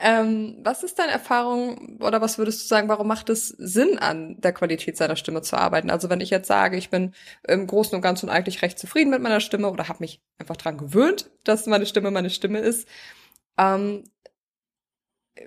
Ähm, 0.00 0.58
was 0.62 0.84
ist 0.84 0.98
deine 0.98 1.12
Erfahrung 1.12 1.98
oder 2.00 2.20
was 2.20 2.38
würdest 2.38 2.62
du 2.62 2.66
sagen, 2.66 2.88
warum 2.88 3.08
macht 3.08 3.28
es 3.30 3.48
Sinn, 3.48 3.98
an 3.98 4.40
der 4.40 4.52
Qualität 4.52 4.96
seiner 4.96 5.16
Stimme 5.16 5.42
zu 5.42 5.56
arbeiten? 5.56 5.90
Also 5.90 6.08
wenn 6.10 6.20
ich 6.20 6.30
jetzt 6.30 6.46
sage, 6.48 6.76
ich 6.76 6.90
bin 6.90 7.14
im 7.46 7.66
Großen 7.66 7.94
und 7.94 8.02
Ganzen 8.02 8.28
eigentlich 8.28 8.62
recht 8.62 8.78
zufrieden 8.78 9.10
mit 9.10 9.22
meiner 9.22 9.40
Stimme 9.40 9.70
oder 9.70 9.88
habe 9.88 9.98
mich 10.00 10.22
einfach 10.38 10.56
dran 10.56 10.78
gewöhnt, 10.78 11.30
dass 11.44 11.66
meine 11.66 11.86
Stimme 11.86 12.10
meine 12.10 12.30
Stimme 12.30 12.60
ist, 12.60 12.88
ähm, 13.58 14.04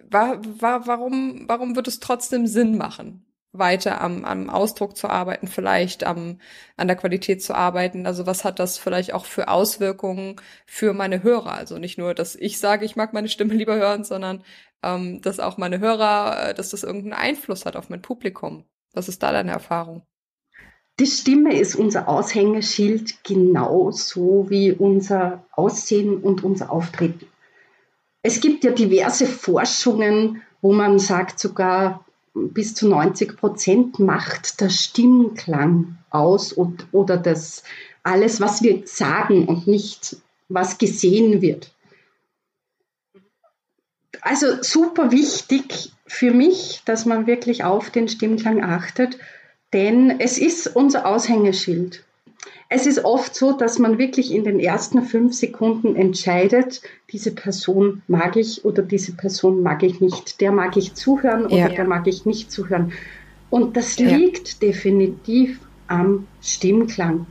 war, 0.10 0.42
war, 0.62 0.88
warum, 0.88 1.48
warum 1.48 1.76
wird 1.76 1.88
es 1.88 2.00
trotzdem 2.00 2.48
Sinn 2.48 2.78
machen? 2.78 3.26
Weiter 3.54 4.00
am, 4.02 4.24
am 4.24 4.50
Ausdruck 4.50 4.96
zu 4.96 5.10
arbeiten, 5.10 5.48
vielleicht 5.48 6.06
am, 6.06 6.40
an 6.78 6.88
der 6.88 6.96
Qualität 6.96 7.44
zu 7.44 7.54
arbeiten. 7.54 8.06
Also 8.06 8.26
was 8.26 8.46
hat 8.46 8.60
das 8.60 8.78
vielleicht 8.78 9.14
auch 9.14 9.26
für 9.26 9.50
Auswirkungen 9.50 10.38
für 10.66 10.94
meine 10.94 11.24
Hörer? 11.24 11.54
Also 11.54 11.78
nicht 11.78 11.98
nur, 11.98 12.14
dass 12.14 12.36
ich 12.36 12.60
sage, 12.60 12.86
ich 12.86 12.96
mag 12.96 13.14
meine 13.14 13.30
Stimme 13.30 13.54
lieber 13.56 13.76
hören, 13.76 14.04
sondern 14.04 14.44
ähm, 14.84 15.22
dass 15.22 15.40
auch 15.40 15.58
meine 15.58 15.80
Hörer, 15.80 16.50
äh, 16.50 16.54
dass 16.54 16.70
das 16.70 16.84
irgendeinen 16.84 17.14
Einfluss 17.14 17.66
hat 17.66 17.76
auf 17.76 17.90
mein 17.90 18.02
Publikum. 18.02 18.66
Was 18.94 19.10
ist 19.10 19.22
da 19.24 19.32
deine 19.32 19.52
Erfahrung? 19.52 20.04
Die 21.00 21.08
Stimme 21.08 21.58
ist 21.58 21.76
unser 21.76 22.08
Aushängeschild 22.08 23.24
genauso 23.24 24.50
wie 24.50 24.72
unser 24.72 25.46
Aussehen 25.52 26.18
und 26.18 26.44
unser 26.44 26.72
Auftreten. 26.72 27.26
Es 28.24 28.40
gibt 28.40 28.64
ja 28.64 28.72
diverse 28.72 29.26
Forschungen, 29.26 30.44
wo 30.62 30.74
man 30.74 31.00
sagt 31.00 31.40
sogar, 31.40 32.06
bis 32.34 32.74
zu 32.74 32.88
90 32.88 33.36
Prozent 33.38 34.00
macht 34.00 34.62
der 34.62 34.70
Stimmklang 34.70 35.98
aus 36.10 36.54
und, 36.54 36.88
oder 36.92 37.18
das 37.18 37.64
alles, 38.04 38.42
was 38.42 38.62
wir 38.62 38.84
sagen 38.86 39.46
und 39.46 39.68
nicht, 39.68 40.18
was 40.50 40.78
gesehen 40.78 41.42
wird. 41.42 41.72
Also 44.22 44.62
super 44.62 45.12
wichtig 45.12 45.94
für 46.06 46.32
mich, 46.32 46.82
dass 46.86 47.06
man 47.06 47.28
wirklich 47.28 47.64
auf 47.64 47.90
den 47.90 48.08
Stimmklang 48.08 48.64
achtet, 48.64 49.18
denn 49.74 50.20
es 50.20 50.38
ist 50.38 50.68
unser 50.76 51.06
Aushängeschild. 51.06 52.04
Es 52.74 52.88
ist 52.88 53.04
oft 53.04 53.36
so, 53.36 53.52
dass 53.52 53.80
man 53.80 53.98
wirklich 53.98 54.34
in 54.34 54.46
den 54.46 54.58
ersten 54.58 55.02
fünf 55.02 55.34
Sekunden 55.34 55.94
entscheidet, 55.98 56.82
diese 57.12 57.36
Person 57.36 58.02
mag 58.08 58.38
ich 58.38 58.64
oder 58.64 58.82
diese 58.82 59.12
Person 59.12 59.62
mag 59.62 59.84
ich 59.84 60.00
nicht. 60.00 60.40
Der 60.40 60.54
mag 60.54 60.78
ich 60.78 60.94
zuhören 60.94 61.48
oder 61.48 61.58
ja. 61.58 61.68
der 61.68 61.84
mag 61.84 62.08
ich 62.08 62.26
nicht 62.26 62.50
zuhören. 62.50 62.94
Und 63.50 63.76
das 63.76 64.00
ja. 64.00 64.16
liegt 64.16 64.62
definitiv 64.62 65.60
am 65.88 66.28
Stimmklang. 66.42 67.26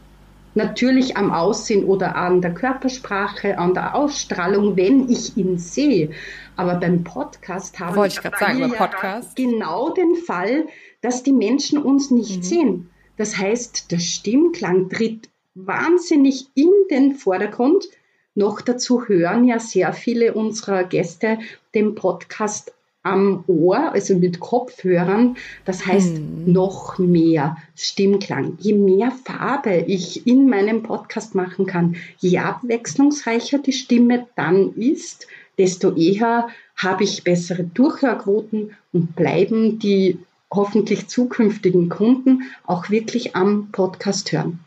Natürlich 0.55 1.17
am 1.17 1.33
Aussehen 1.33 1.85
oder 1.85 2.17
an 2.17 2.43
der 2.43 2.53
Körpersprache, 2.53 3.57
an 3.57 3.73
der 3.73 3.95
Ausstrahlung, 3.95 4.77
wenn 4.77 5.09
ich 5.09 5.39
ihn 5.39 5.57
sehe. 5.57 6.11
Aber 6.57 6.75
beim 6.75 7.03
Podcast 7.03 7.81
haben 7.81 7.97
wir 7.97 8.69
Podcast. 8.69 9.37
genau 9.37 9.95
den 9.95 10.17
Fall, 10.17 10.67
dass 11.01 11.23
die 11.23 11.33
Menschen 11.33 11.79
uns 11.79 12.11
nicht 12.11 12.37
mhm. 12.37 12.43
sehen. 12.43 12.91
Das 13.21 13.37
heißt, 13.37 13.93
der 13.93 13.99
Stimmklang 13.99 14.89
tritt 14.89 15.29
wahnsinnig 15.55 16.47
in 16.55 16.71
den 16.91 17.17
Vordergrund. 17.17 17.85
Noch 18.35 18.63
dazu 18.63 19.09
hören 19.09 19.45
ja 19.45 19.59
sehr 19.59 19.93
viele 19.93 20.33
unserer 20.33 20.85
Gäste 20.85 21.39
den 21.75 21.95
Podcast 21.95 22.73
am 23.03 23.45
Ohr, 23.47 23.93
also 23.93 24.17
mit 24.17 24.41
Kopfhörern. 24.41 25.37
Das 25.67 25.85
heißt, 25.85 26.17
hm. 26.17 26.51
noch 26.51 26.97
mehr 26.97 27.59
Stimmklang. 27.77 28.57
Je 28.59 28.73
mehr 28.73 29.13
Farbe 29.23 29.85
ich 29.87 30.27
in 30.27 30.49
meinem 30.49 30.83
Podcast 30.83 31.35
machen 31.35 31.67
kann, 31.67 31.97
je 32.21 32.39
abwechslungsreicher 32.39 33.59
die 33.59 33.75
Stimme 33.75 34.29
dann 34.35 34.73
ist, 34.77 35.27
desto 35.59 35.95
eher 35.95 36.49
habe 36.75 37.05
ich 37.05 37.23
bessere 37.23 37.65
Durchhörquoten 37.65 38.75
und 38.95 39.15
bleiben 39.15 39.79
die 39.79 40.17
hoffentlich 40.53 41.09
zukünftigen 41.09 41.89
Kunden 41.89 42.43
auch 42.67 42.91
wirklich 42.91 43.37
am 43.37 43.71
Podcast 43.71 44.33
hören. 44.33 44.61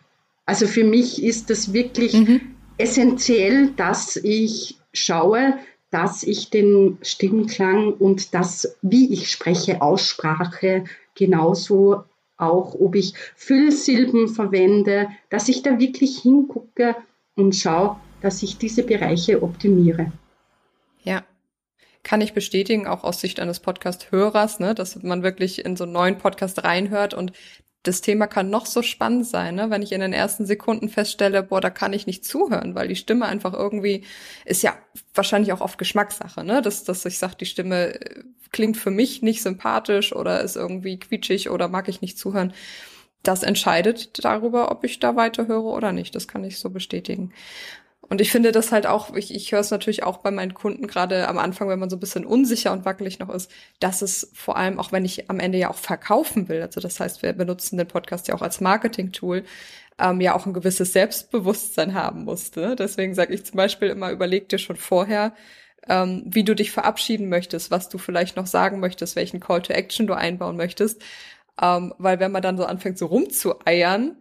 Also 0.46 0.68
für 0.68 0.84
mich 0.84 1.24
ist 1.24 1.50
das 1.50 1.74
wirklich 1.74 2.14
mhm. 2.14 2.42
essentiell, 2.78 3.72
dass 3.76 4.18
ich 4.18 4.78
schaue, 4.94 5.58
dass 5.90 6.24
ich 6.24 6.50
den 6.50 6.98
Stimmklang 7.02 7.94
und 7.94 8.34
das, 8.34 8.78
wie 8.82 9.14
ich 9.14 9.30
spreche, 9.30 9.82
Aussprache, 9.82 10.86
genauso 11.16 12.04
auch, 12.38 12.76
ob 12.76 12.96
ich 12.96 13.14
Füllsilben 13.36 14.28
verwende, 14.28 15.10
dass 15.30 15.50
ich 15.50 15.62
da 15.62 15.80
wirklich 15.80 16.20
hingucke 16.20 16.96
und 17.36 17.56
schaue, 17.56 17.98
dass 18.22 18.42
ich 18.42 18.58
diese 18.58 18.84
Bereiche 18.84 19.44
optimiere. 19.44 20.12
Ja, 21.04 21.24
kann 22.04 22.22
ich 22.22 22.34
bestätigen, 22.34 22.88
auch 22.88 23.04
aus 23.04 23.22
Sicht 23.22 23.40
eines 23.40 23.60
Podcast-Hörers, 23.60 24.60
ne, 24.60 24.76
dass 24.76 25.02
man 25.02 25.24
wirklich 25.24 25.64
in 25.64 25.76
so 25.76 25.86
einen 25.86 25.94
neuen 25.94 26.18
Podcast 26.18 26.64
reinhört 26.64 27.14
und 27.14 27.32
das 27.84 28.00
Thema 28.00 28.28
kann 28.28 28.50
noch 28.50 28.66
so 28.66 28.82
spannend 28.82 29.28
sein, 29.28 29.56
ne? 29.56 29.70
wenn 29.70 29.82
ich 29.82 29.92
in 29.92 30.00
den 30.00 30.14
ersten 30.14 30.46
Sekunden 30.46 30.88
feststelle, 30.88 31.44
boah, 31.44 31.60
da 31.60 31.70
kann 31.70 31.92
ich 31.92 32.08
nicht 32.08 32.24
zuhören, 32.24 32.76
weil 32.76 32.88
die 32.88 32.96
Stimme 32.96 33.26
einfach 33.26 33.54
irgendwie 33.54 34.06
ist 34.46 34.64
ja 34.64 34.78
wahrscheinlich 35.14 35.52
auch 35.52 35.60
oft 35.60 35.78
Geschmackssache, 35.78 36.46
ne? 36.46 36.62
Dass, 36.62 36.86
dass 36.86 37.06
ich 37.06 37.18
sage, 37.18 37.36
die 37.42 37.46
Stimme 37.46 38.00
äh, 38.00 38.24
klingt 38.52 38.78
für 38.78 38.92
mich 38.92 39.22
nicht 39.22 39.44
sympathisch 39.44 40.16
oder 40.16 40.42
ist 40.42 40.56
irgendwie 40.56 40.98
quietschig 40.98 41.50
oder 41.50 41.68
mag 41.68 41.90
ich 41.90 42.02
nicht 42.02 42.18
zuhören. 42.18 42.54
Das 43.22 43.44
entscheidet 43.44 44.24
darüber, 44.24 44.72
ob 44.72 44.84
ich 44.86 45.00
da 45.00 45.16
weiterhöre 45.16 45.64
oder 45.64 45.92
nicht. 45.92 46.16
Das 46.16 46.28
kann 46.28 46.44
ich 46.44 46.60
so 46.60 46.70
bestätigen. 46.70 47.34
Und 48.10 48.22
ich 48.22 48.32
finde 48.32 48.52
das 48.52 48.72
halt 48.72 48.86
auch, 48.86 49.16
ich, 49.16 49.34
ich 49.34 49.52
höre 49.52 49.62
es 49.62 49.72
natürlich 49.72 50.04
auch 50.04 50.18
bei 50.18 50.30
meinen 50.30 50.54
Kunden 50.54 50.88
gerade 50.88 51.28
am 51.28 51.38
Anfang, 51.38 51.70
wenn 51.70 51.80
man 51.80 51.90
so 51.90 51.96
ein 51.96 52.02
bisschen 52.02 52.26
unsicher 52.26 52.72
und 52.72 52.86
wackelig 52.86 53.20
noch 53.20 53.30
ist, 53.30 53.50
dass 53.80 54.02
es 54.02 54.30
vor 54.34 54.58
allem, 54.58 54.80
auch 54.80 54.92
wenn 54.92 55.06
ich 55.06 55.30
am 55.30 55.40
Ende 55.40 55.58
ja 55.58 55.70
auch 55.70 55.78
verkaufen 55.78 56.50
will, 56.50 56.62
also 56.62 56.82
das 56.82 57.00
heißt, 57.00 57.24
wir 57.24 57.34
benutzen 57.34 57.78
den 57.78 57.88
Podcast 57.88 58.28
ja 58.28 58.36
auch 58.36 58.42
als 58.42 58.62
Marketing-Tool, 58.62 59.44
ähm, 60.00 60.22
ja 60.22 60.36
auch 60.36 60.46
ein 60.46 60.54
gewisses 60.54 60.94
Selbstbewusstsein 60.94 61.94
haben 61.94 62.24
musste. 62.24 62.76
Deswegen 62.76 63.16
sage 63.16 63.34
ich 63.34 63.46
zum 63.46 63.58
Beispiel 63.58 63.90
immer, 63.90 64.12
überleg 64.12 64.50
dir 64.50 64.58
schon 64.58 64.76
vorher, 64.76 65.34
ähm, 65.88 66.24
wie 66.26 66.44
du 66.44 66.56
dich 66.56 66.72
verabschieden 66.72 67.30
möchtest, 67.30 67.72
was 67.72 67.90
du 67.90 67.98
vielleicht 67.98 68.36
noch 68.38 68.48
sagen 68.48 68.80
möchtest, 68.80 69.16
welchen 69.16 69.40
Call 69.40 69.62
to 69.62 69.74
Action 69.74 70.08
du 70.08 70.14
einbauen 70.14 70.58
möchtest. 70.58 71.02
Ähm, 71.62 71.94
weil 71.98 72.20
wenn 72.20 72.32
man 72.32 72.42
dann 72.42 72.58
so 72.58 72.66
anfängt, 72.66 72.98
so 72.98 73.06
rumzueiern, 73.08 74.18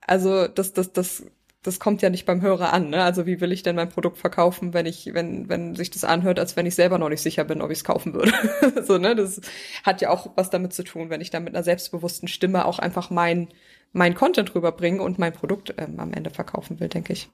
also 0.00 0.48
das, 0.48 0.72
das, 0.72 0.92
das, 0.92 1.24
das 1.66 1.80
kommt 1.80 2.02
ja 2.02 2.10
nicht 2.10 2.26
beim 2.26 2.42
Hörer 2.42 2.72
an. 2.72 2.90
Ne? 2.90 3.02
Also 3.02 3.26
wie 3.26 3.40
will 3.40 3.52
ich 3.52 3.62
denn 3.62 3.76
mein 3.76 3.88
Produkt 3.88 4.18
verkaufen, 4.18 4.72
wenn 4.72 4.86
ich, 4.86 5.10
wenn, 5.12 5.48
wenn 5.48 5.74
sich 5.74 5.90
das 5.90 6.04
anhört, 6.04 6.38
als 6.38 6.56
wenn 6.56 6.66
ich 6.66 6.74
selber 6.74 6.98
noch 6.98 7.08
nicht 7.08 7.22
sicher 7.22 7.44
bin, 7.44 7.60
ob 7.60 7.70
ich 7.70 7.78
es 7.78 7.84
kaufen 7.84 8.14
würde. 8.14 8.32
so, 8.84 8.98
ne? 8.98 9.16
Das 9.16 9.40
hat 9.82 10.00
ja 10.00 10.10
auch 10.10 10.30
was 10.36 10.50
damit 10.50 10.72
zu 10.72 10.84
tun, 10.84 11.10
wenn 11.10 11.20
ich 11.20 11.30
dann 11.30 11.44
mit 11.44 11.54
einer 11.54 11.64
selbstbewussten 11.64 12.28
Stimme 12.28 12.64
auch 12.64 12.78
einfach 12.78 13.10
mein, 13.10 13.48
mein 13.92 14.14
Content 14.14 14.54
rüberbringen 14.54 15.00
und 15.00 15.18
mein 15.18 15.32
Produkt 15.32 15.74
ähm, 15.78 15.98
am 15.98 16.12
Ende 16.12 16.30
verkaufen 16.30 16.78
will, 16.78 16.88
denke 16.88 17.12
ich. 17.12 17.28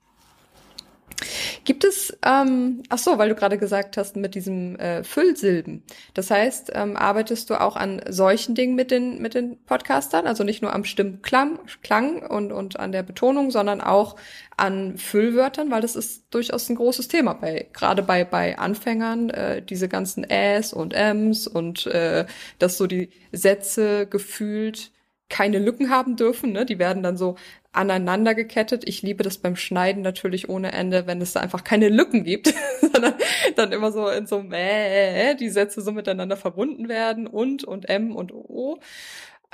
Gibt 1.65 1.85
es, 1.85 2.17
ähm, 2.25 2.83
ach 2.89 2.99
so, 2.99 3.19
weil 3.19 3.29
du 3.29 3.35
gerade 3.35 3.59
gesagt 3.59 3.97
hast, 3.97 4.17
mit 4.17 4.35
diesem 4.35 4.77
äh, 4.77 5.05
Füllsilben. 5.05 5.83
Das 6.15 6.31
heißt, 6.31 6.73
ähm, 6.75 6.97
arbeitest 6.97 7.51
du 7.51 7.61
auch 7.61 7.77
an 7.77 8.03
solchen 8.09 8.55
Dingen 8.55 8.75
mit 8.75 8.91
den, 8.91 9.21
mit 9.21 9.35
den 9.35 9.63
Podcastern? 9.65 10.27
Also 10.27 10.45
nicht 10.45 10.63
nur 10.63 10.73
am 10.73 10.85
Stimmklang 10.85 11.59
Klang 11.83 12.23
und, 12.23 12.53
und 12.53 12.79
an 12.79 12.93
der 12.93 13.03
Betonung, 13.03 13.51
sondern 13.51 13.81
auch 13.81 14.17
an 14.57 14.99
Füllwörtern, 14.99 15.71
weil 15.71 15.81
das 15.81 15.97
ist 15.97 16.27
durchaus 16.31 16.69
ein 16.69 16.77
großes 16.77 17.09
Thema 17.09 17.35
bei, 17.35 17.67
gerade 17.73 18.03
bei, 18.03 18.25
bei 18.25 18.59
Anfängern, 18.59 19.31
äh, 19.31 19.63
diese 19.63 19.89
ganzen 19.89 20.29
Äs 20.29 20.73
und 20.73 20.95
Ms 20.95 21.47
und 21.47 21.87
äh, 21.87 22.27
dass 22.59 22.77
so 22.77 22.87
die 22.87 23.11
Sätze 23.33 24.07
gefühlt 24.07 24.93
keine 25.33 25.59
Lücken 25.59 25.89
haben 25.91 26.15
dürfen. 26.15 26.53
Ne? 26.53 26.67
Die 26.67 26.79
werden 26.79 27.03
dann 27.03 27.17
so 27.17 27.37
aneinander 27.73 28.35
gekettet. 28.35 28.87
Ich 28.87 29.01
liebe 29.03 29.25
das 29.25 29.39
beim 29.39 29.57
Schneiden 29.57 30.03
natürlich 30.03 30.51
ohne 30.51 30.73
Ende, 30.73 31.07
wenn 31.07 31.23
es 31.23 31.33
da 31.33 31.41
einfach 31.41 31.65
keine 31.65 31.89
Lücken 31.89 32.23
gibt, 32.23 32.53
sondern 32.81 33.15
dann 33.57 33.73
immer 33.73 33.91
so 33.91 34.09
in 34.09 34.27
so 34.27 34.45
äh, 34.53 35.35
die 35.35 35.49
Sätze 35.49 35.81
so 35.81 35.91
miteinander 35.91 36.37
verbunden 36.37 36.89
werden 36.89 37.27
und 37.27 37.65
und 37.65 37.89
M 37.89 38.15
und 38.15 38.33
O. 38.33 38.79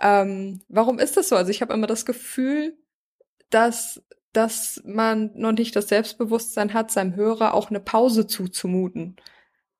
Ähm, 0.00 0.60
warum 0.68 0.98
ist 0.98 1.16
das 1.16 1.28
so? 1.28 1.36
Also 1.36 1.50
ich 1.50 1.62
habe 1.62 1.72
immer 1.72 1.86
das 1.86 2.04
Gefühl, 2.04 2.76
dass 3.50 4.02
dass 4.32 4.82
man 4.84 5.30
noch 5.34 5.52
nicht 5.52 5.74
das 5.74 5.88
Selbstbewusstsein 5.88 6.74
hat, 6.74 6.90
seinem 6.90 7.14
Hörer 7.16 7.54
auch 7.54 7.70
eine 7.70 7.80
Pause 7.80 8.26
zuzumuten. 8.26 9.16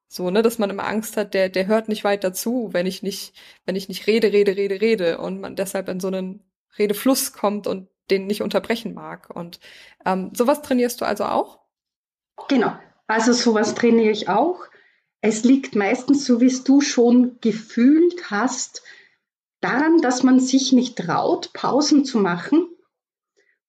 So, 0.09 0.31
ne, 0.31 0.41
dass 0.43 0.59
man 0.59 0.71
immer 0.71 0.87
Angst 0.87 1.19
hat, 1.19 1.35
der, 1.35 1.51
der 1.51 1.67
hört 1.67 1.89
nicht 1.89 2.03
weiter 2.03 2.33
zu, 2.33 2.71
wenn 2.73 2.87
ich 2.87 3.03
nicht, 3.03 3.35
wenn 3.67 3.77
ich 3.77 3.89
nicht 3.89 4.07
rede, 4.07 4.33
rede, 4.33 4.57
rede, 4.57 4.81
rede 4.81 5.19
und 5.19 5.41
man 5.41 5.55
deshalb 5.55 5.89
in 5.89 6.01
so 6.01 6.09
einen 6.09 6.43
Redefluss 6.79 7.35
kommt 7.35 7.67
und 7.67 7.89
den 8.11 8.27
nicht 8.27 8.41
unterbrechen 8.41 8.95
mag. 8.95 9.29
Und 9.29 9.61
ähm, 10.07 10.31
sowas 10.35 10.63
trainierst 10.63 11.01
du 11.01 11.05
also 11.05 11.25
auch? 11.25 11.61
Genau, 12.49 12.73
also 13.07 13.35
sowas 13.35 13.75
trainiere 13.75 14.11
ich 14.11 14.31
auch. 14.31 14.65
Es 15.21 15.45
liegt 15.45 15.75
meistens, 15.75 16.25
so 16.25 16.41
wie 16.41 16.47
es 16.47 16.65
du 16.65 16.81
schon 16.81 17.39
gefühlt 17.43 18.31
hast, 18.31 18.83
daran, 19.61 20.01
dass 20.01 20.23
man 20.23 20.41
sich 20.41 20.73
nicht 20.73 20.97
traut, 20.97 21.53
Pausen 21.53 22.07
zu 22.07 22.19
machen 22.19 22.69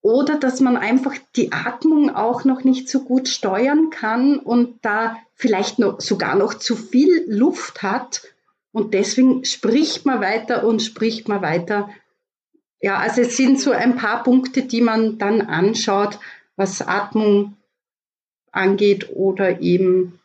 oder 0.02 0.38
dass 0.38 0.60
man 0.60 0.78
einfach 0.78 1.16
die 1.36 1.52
Atmung 1.52 2.16
auch 2.16 2.46
noch 2.46 2.64
nicht 2.64 2.88
so 2.90 3.02
gut 3.04 3.28
steuern 3.28 3.90
kann 3.90 4.40
und 4.40 4.78
da 4.84 5.18
vielleicht 5.36 5.80
noch, 5.80 6.00
sogar 6.00 6.36
noch 6.36 6.54
zu 6.54 6.76
viel 6.76 7.26
Luft 7.28 7.84
hat 7.84 8.24
und 8.72 8.94
deswegen 8.94 9.44
spricht 9.46 10.06
man 10.06 10.22
weiter 10.22 10.66
und 10.66 10.82
spricht 10.82 11.28
man 11.28 11.42
weiter 11.42 11.90
ja, 12.82 12.98
also 12.98 13.22
es 13.22 13.36
sind 13.36 13.60
so 13.60 13.72
ein 13.72 13.96
paar 13.96 14.24
Punkte, 14.24 14.64
die 14.64 14.82
man 14.82 15.18
dann 15.18 15.42
anschaut, 15.42 16.20
was 16.56 16.82
Atmung 16.82 17.58
angeht 18.52 19.10
oder 19.14 19.62
eben, 19.62 20.20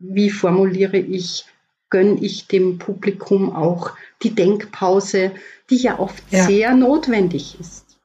wie 0.00 0.30
formuliere 0.30 0.98
ich, 0.98 1.46
gönne 1.88 2.20
ich 2.20 2.46
dem 2.46 2.78
Publikum 2.78 3.54
auch 3.54 3.92
die 4.22 4.34
Denkpause, 4.34 5.32
die 5.70 5.76
ja 5.76 5.98
oft 5.98 6.22
ja. 6.30 6.44
sehr 6.44 6.74
notwendig 6.74 7.58
ist. 7.58 7.98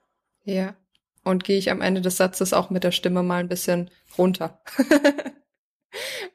Ja. 0.46 0.74
Und 1.30 1.44
gehe 1.44 1.60
ich 1.60 1.70
am 1.70 1.82
Ende 1.82 2.02
des 2.02 2.18
Satzes 2.18 2.54
auch 2.54 2.72
mit 2.72 2.84
der 2.84 2.92
Stimme 2.92 3.22
mal 3.22 3.40
ein 3.40 3.50
bisschen 3.50 3.92
runter. 4.18 4.62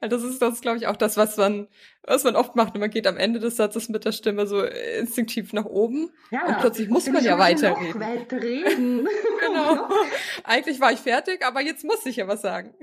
Das 0.01 0.23
ist 0.23 0.43
das, 0.43 0.61
glaube 0.61 0.79
ich, 0.79 0.89
auch 0.89 0.97
das, 0.97 1.17
was 1.17 1.37
man, 1.37 1.69
was 2.03 2.25
man 2.25 2.37
oft 2.37 2.57
macht. 2.57 2.77
Man 2.77 2.91
geht 2.91 3.07
am 3.07 3.17
Ende 3.17 3.39
des 3.39 3.57
Satzes 3.57 3.89
mit 3.89 4.05
der 4.05 4.13
Stimme 4.13 4.47
so 4.47 4.63
instinktiv 4.63 5.53
nach 5.53 5.65
oben 5.65 6.11
ja, 6.31 6.45
und 6.47 6.59
plötzlich 6.59 6.89
muss 6.89 7.07
man 7.09 7.25
ja 7.25 7.39
weiterreden. 7.39 8.01
Weiter 8.01 8.43
reden. 8.43 9.09
genau. 9.41 9.89
Eigentlich 10.45 10.81
war 10.81 10.93
ich 10.93 10.99
fertig, 10.99 11.45
aber 11.47 11.63
jetzt 11.63 11.85
muss 11.85 12.05
ich 12.05 12.17
ja 12.17 12.29
was 12.29 12.43
sagen. 12.43 12.75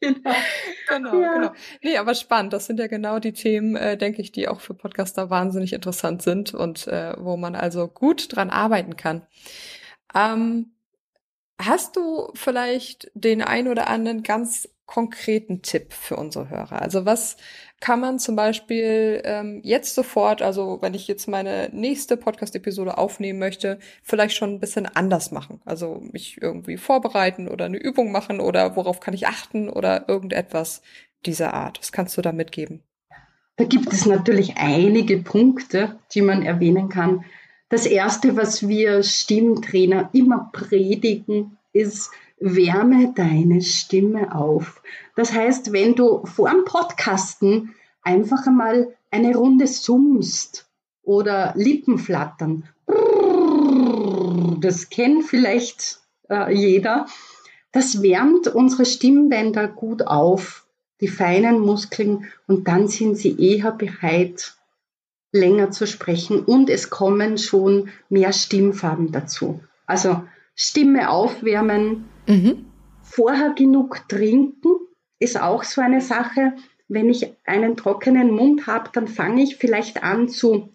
genau. 0.00 0.34
Genau, 0.88 1.20
ja. 1.20 1.34
genau. 1.34 1.52
Nee, 1.82 1.98
aber 1.98 2.14
spannend. 2.14 2.54
Das 2.54 2.66
sind 2.66 2.80
ja 2.80 2.86
genau 2.86 3.18
die 3.18 3.34
Themen, 3.34 3.76
äh, 3.76 3.96
denke 3.96 4.22
ich, 4.22 4.32
die 4.32 4.48
auch 4.48 4.60
für 4.60 4.74
Podcaster 4.74 5.30
wahnsinnig 5.30 5.74
interessant 5.74 6.22
sind 6.22 6.54
und 6.54 6.88
äh, 6.88 7.12
wo 7.18 7.36
man 7.36 7.54
also 7.54 7.86
gut 7.86 8.34
dran 8.34 8.50
arbeiten 8.50 8.96
kann. 8.96 9.26
Ähm, 10.14 10.72
Hast 11.60 11.96
du 11.96 12.30
vielleicht 12.34 13.10
den 13.14 13.42
ein 13.42 13.68
oder 13.68 13.88
anderen 13.88 14.22
ganz 14.22 14.68
konkreten 14.86 15.60
Tipp 15.60 15.92
für 15.92 16.16
unsere 16.16 16.48
Hörer? 16.48 16.80
Also 16.80 17.04
was 17.04 17.36
kann 17.80 18.00
man 18.00 18.18
zum 18.18 18.36
Beispiel 18.36 19.20
ähm, 19.24 19.60
jetzt 19.62 19.94
sofort, 19.94 20.40
also 20.40 20.78
wenn 20.80 20.94
ich 20.94 21.06
jetzt 21.06 21.28
meine 21.28 21.68
nächste 21.72 22.16
Podcast-Episode 22.16 22.96
aufnehmen 22.96 23.38
möchte, 23.38 23.78
vielleicht 24.02 24.36
schon 24.36 24.54
ein 24.54 24.60
bisschen 24.60 24.86
anders 24.86 25.30
machen? 25.30 25.60
Also 25.64 26.00
mich 26.12 26.40
irgendwie 26.40 26.76
vorbereiten 26.76 27.48
oder 27.48 27.66
eine 27.66 27.76
Übung 27.76 28.12
machen 28.12 28.40
oder 28.40 28.76
worauf 28.76 29.00
kann 29.00 29.14
ich 29.14 29.26
achten 29.26 29.68
oder 29.68 30.08
irgendetwas 30.08 30.82
dieser 31.26 31.54
Art? 31.54 31.78
Was 31.80 31.92
kannst 31.92 32.16
du 32.16 32.22
da 32.22 32.32
mitgeben? 32.32 32.82
Da 33.56 33.64
gibt 33.64 33.92
es 33.92 34.06
natürlich 34.06 34.56
einige 34.56 35.18
Punkte, 35.18 35.98
die 36.14 36.22
man 36.22 36.44
erwähnen 36.44 36.88
kann. 36.88 37.24
Das 37.68 37.84
erste, 37.86 38.36
was 38.36 38.66
wir 38.66 39.02
Stimmtrainer 39.02 40.10
immer 40.12 40.50
predigen, 40.52 41.58
ist, 41.72 42.10
wärme 42.40 43.12
deine 43.14 43.60
Stimme 43.62 44.34
auf. 44.34 44.80
Das 45.16 45.32
heißt, 45.32 45.72
wenn 45.72 45.94
du 45.94 46.24
vor 46.24 46.50
dem 46.50 46.64
Podcasten 46.64 47.74
einfach 48.02 48.46
einmal 48.46 48.94
eine 49.10 49.36
Runde 49.36 49.66
summst 49.66 50.66
oder 51.02 51.52
Lippen 51.56 51.98
flattern, 51.98 52.68
das 54.60 54.88
kennt 54.88 55.24
vielleicht 55.24 56.00
äh, 56.30 56.54
jeder, 56.54 57.06
das 57.72 58.02
wärmt 58.02 58.48
unsere 58.48 58.86
Stimmbänder 58.86 59.68
gut 59.68 60.06
auf, 60.06 60.66
die 61.00 61.08
feinen 61.08 61.60
Muskeln, 61.60 62.26
und 62.46 62.66
dann 62.66 62.88
sind 62.88 63.16
sie 63.16 63.38
eher 63.38 63.72
bereit, 63.72 64.57
länger 65.32 65.70
zu 65.70 65.86
sprechen 65.86 66.40
und 66.40 66.70
es 66.70 66.90
kommen 66.90 67.38
schon 67.38 67.90
mehr 68.08 68.32
Stimmfarben 68.32 69.12
dazu. 69.12 69.60
Also 69.86 70.22
Stimme 70.54 71.10
aufwärmen, 71.10 72.08
mhm. 72.26 72.66
vorher 73.02 73.50
genug 73.50 74.08
trinken 74.08 74.70
ist 75.18 75.40
auch 75.40 75.64
so 75.64 75.80
eine 75.80 76.00
Sache. 76.00 76.54
Wenn 76.88 77.10
ich 77.10 77.36
einen 77.44 77.76
trockenen 77.76 78.30
Mund 78.30 78.66
habe, 78.66 78.90
dann 78.92 79.08
fange 79.08 79.42
ich 79.42 79.56
vielleicht 79.56 80.02
an 80.02 80.28
zu 80.28 80.72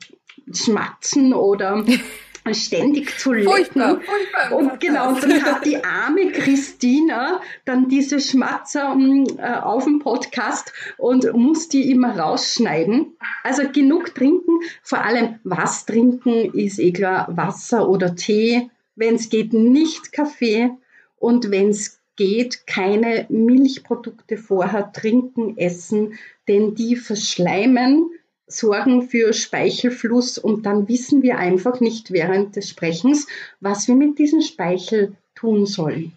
schmatzen 0.51 1.33
oder 1.33 1.83
ständig 2.51 3.17
zu 3.17 3.31
lecken. 3.31 3.49
Furchtbar, 3.49 4.01
furchtbar 4.01 4.57
und 4.57 4.79
genau, 4.79 5.09
und 5.09 5.23
dann 5.23 5.43
hat 5.43 5.65
die 5.65 5.83
arme 5.83 6.31
Christina 6.31 7.41
dann 7.63 7.87
diese 7.87 8.19
Schmatzer 8.19 8.97
äh, 9.37 9.59
auf 9.59 9.85
dem 9.85 9.99
Podcast 9.99 10.73
und 10.97 11.31
muss 11.33 11.69
die 11.69 11.89
immer 11.89 12.17
rausschneiden. 12.19 13.15
Also 13.43 13.63
genug 13.71 14.13
trinken, 14.13 14.59
vor 14.81 15.03
allem 15.03 15.39
was 15.43 15.85
trinken 15.85 16.53
ist 16.53 16.79
eh 16.79 16.91
klar, 16.91 17.27
Wasser 17.31 17.87
oder 17.87 18.15
Tee, 18.15 18.69
wenn 18.95 19.15
es 19.15 19.29
geht, 19.29 19.53
nicht 19.53 20.11
Kaffee 20.11 20.71
und 21.17 21.49
wenn 21.49 21.69
es 21.69 22.01
geht, 22.15 22.67
keine 22.67 23.25
Milchprodukte 23.29 24.37
vorher 24.37 24.91
trinken, 24.91 25.57
essen, 25.57 26.13
denn 26.47 26.75
die 26.75 26.95
verschleimen, 26.95 28.11
sorgen 28.47 29.03
für 29.09 29.33
Speichelfluss 29.33 30.37
und 30.37 30.65
dann 30.65 30.87
wissen 30.87 31.23
wir 31.23 31.37
einfach 31.37 31.79
nicht 31.79 32.11
während 32.11 32.55
des 32.55 32.69
Sprechens, 32.69 33.27
was 33.59 33.87
wir 33.87 33.95
mit 33.95 34.19
diesem 34.19 34.41
Speichel 34.41 35.15
tun 35.35 35.65
sollen. 35.65 36.13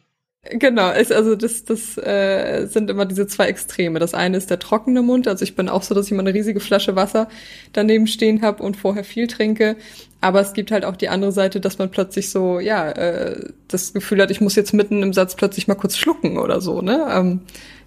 Genau, 0.50 0.90
ist 0.92 1.12
also 1.12 1.34
das, 1.34 1.64
das 1.64 1.96
äh, 1.98 2.66
sind 2.66 2.90
immer 2.90 3.06
diese 3.06 3.26
zwei 3.26 3.46
Extreme. 3.46 3.98
Das 3.98 4.14
eine 4.14 4.36
ist 4.36 4.50
der 4.50 4.58
trockene 4.58 5.02
Mund, 5.02 5.28
also 5.28 5.42
ich 5.42 5.56
bin 5.56 5.68
auch 5.68 5.82
so, 5.82 5.94
dass 5.94 6.06
ich 6.06 6.12
immer 6.12 6.20
eine 6.22 6.34
riesige 6.34 6.60
Flasche 6.60 6.96
Wasser 6.96 7.28
daneben 7.72 8.06
stehen 8.06 8.42
habe 8.42 8.62
und 8.62 8.76
vorher 8.76 9.04
viel 9.04 9.26
trinke. 9.26 9.76
Aber 10.20 10.40
es 10.40 10.54
gibt 10.54 10.70
halt 10.70 10.84
auch 10.84 10.96
die 10.96 11.08
andere 11.08 11.32
Seite, 11.32 11.60
dass 11.60 11.78
man 11.78 11.90
plötzlich 11.90 12.30
so, 12.30 12.58
ja, 12.58 12.90
äh, 12.90 13.50
das 13.68 13.92
Gefühl 13.92 14.20
hat, 14.22 14.30
ich 14.30 14.40
muss 14.40 14.56
jetzt 14.56 14.72
mitten 14.72 15.02
im 15.02 15.12
Satz 15.12 15.36
plötzlich 15.36 15.68
mal 15.68 15.74
kurz 15.74 15.96
schlucken 15.96 16.38
oder 16.38 16.60
so, 16.60 16.80
ne? 16.82 17.06
Ähm, 17.10 17.40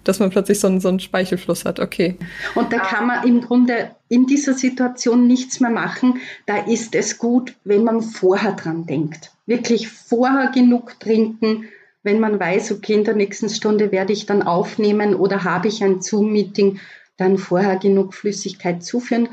dass 0.04 0.18
man 0.18 0.30
plötzlich 0.30 0.58
so 0.60 0.66
einen, 0.66 0.80
so 0.80 0.88
einen 0.88 1.00
Speichelfluss 1.00 1.64
hat. 1.64 1.78
Okay. 1.78 2.16
Und 2.54 2.72
da 2.72 2.78
kann 2.78 3.06
man 3.06 3.26
im 3.26 3.42
Grunde 3.42 3.90
in 4.08 4.26
dieser 4.26 4.54
Situation 4.54 5.26
nichts 5.26 5.60
mehr 5.60 5.70
machen. 5.70 6.20
Da 6.46 6.58
ist 6.58 6.94
es 6.94 7.18
gut, 7.18 7.54
wenn 7.64 7.84
man 7.84 8.00
vorher 8.00 8.52
dran 8.52 8.86
denkt. 8.86 9.32
Wirklich 9.44 9.88
vorher 9.88 10.50
genug 10.54 10.98
trinken, 11.00 11.68
wenn 12.02 12.20
man 12.20 12.40
weiß, 12.40 12.72
okay, 12.72 12.94
in 12.94 13.04
der 13.04 13.14
nächsten 13.14 13.48
Stunde 13.48 13.92
werde 13.92 14.12
ich 14.12 14.26
dann 14.26 14.42
aufnehmen 14.42 15.14
oder 15.14 15.44
habe 15.44 15.68
ich 15.68 15.82
ein 15.82 16.00
Zoom-Meeting, 16.00 16.80
dann 17.16 17.38
vorher 17.38 17.76
genug 17.76 18.14
Flüssigkeit 18.14 18.82
zuführen. 18.82 19.28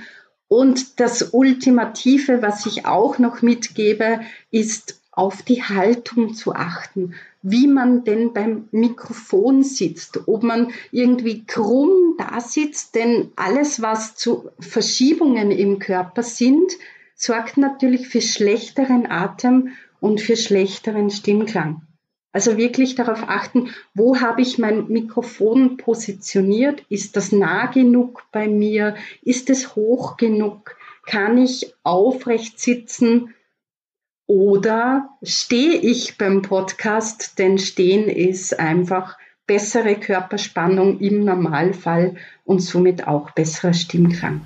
Und 0.47 0.99
das 0.99 1.33
Ultimative, 1.33 2.41
was 2.41 2.65
ich 2.65 2.85
auch 2.85 3.19
noch 3.19 3.41
mitgebe, 3.41 4.21
ist 4.51 5.01
auf 5.11 5.41
die 5.41 5.63
Haltung 5.63 6.33
zu 6.35 6.53
achten 6.53 7.13
wie 7.49 7.67
man 7.67 8.03
denn 8.03 8.33
beim 8.33 8.67
Mikrofon 8.71 9.63
sitzt, 9.63 10.27
ob 10.27 10.43
man 10.43 10.73
irgendwie 10.91 11.45
krumm 11.45 12.15
da 12.17 12.41
sitzt, 12.41 12.95
denn 12.95 13.31
alles, 13.37 13.81
was 13.81 14.15
zu 14.15 14.49
Verschiebungen 14.59 15.51
im 15.51 15.79
Körper 15.79 16.23
sind, 16.23 16.73
sorgt 17.15 17.57
natürlich 17.57 18.09
für 18.09 18.21
schlechteren 18.21 19.09
Atem 19.09 19.69
und 20.01 20.19
für 20.19 20.35
schlechteren 20.35 21.09
Stimmklang. 21.09 21.86
Also 22.31 22.57
wirklich 22.57 22.95
darauf 22.95 23.23
achten, 23.29 23.69
wo 23.93 24.19
habe 24.19 24.41
ich 24.41 24.57
mein 24.59 24.87
Mikrofon 24.89 25.77
positioniert? 25.77 26.83
Ist 26.89 27.15
das 27.15 27.31
nah 27.31 27.67
genug 27.67 28.23
bei 28.31 28.47
mir? 28.47 28.95
Ist 29.21 29.49
es 29.49 29.75
hoch 29.75 30.17
genug? 30.17 30.75
Kann 31.05 31.37
ich 31.37 31.73
aufrecht 31.83 32.59
sitzen? 32.59 33.33
Oder 34.27 35.09
stehe 35.23 35.75
ich 35.75 36.17
beim 36.17 36.41
Podcast, 36.41 37.39
denn 37.39 37.57
stehen 37.57 38.09
ist 38.09 38.59
einfach 38.59 39.17
bessere 39.47 39.95
Körperspannung 39.95 40.99
im 40.99 41.23
Normalfall 41.23 42.17
und 42.43 42.59
somit 42.59 43.07
auch 43.07 43.31
besserer 43.31 43.73
Stimmklang. 43.73 44.41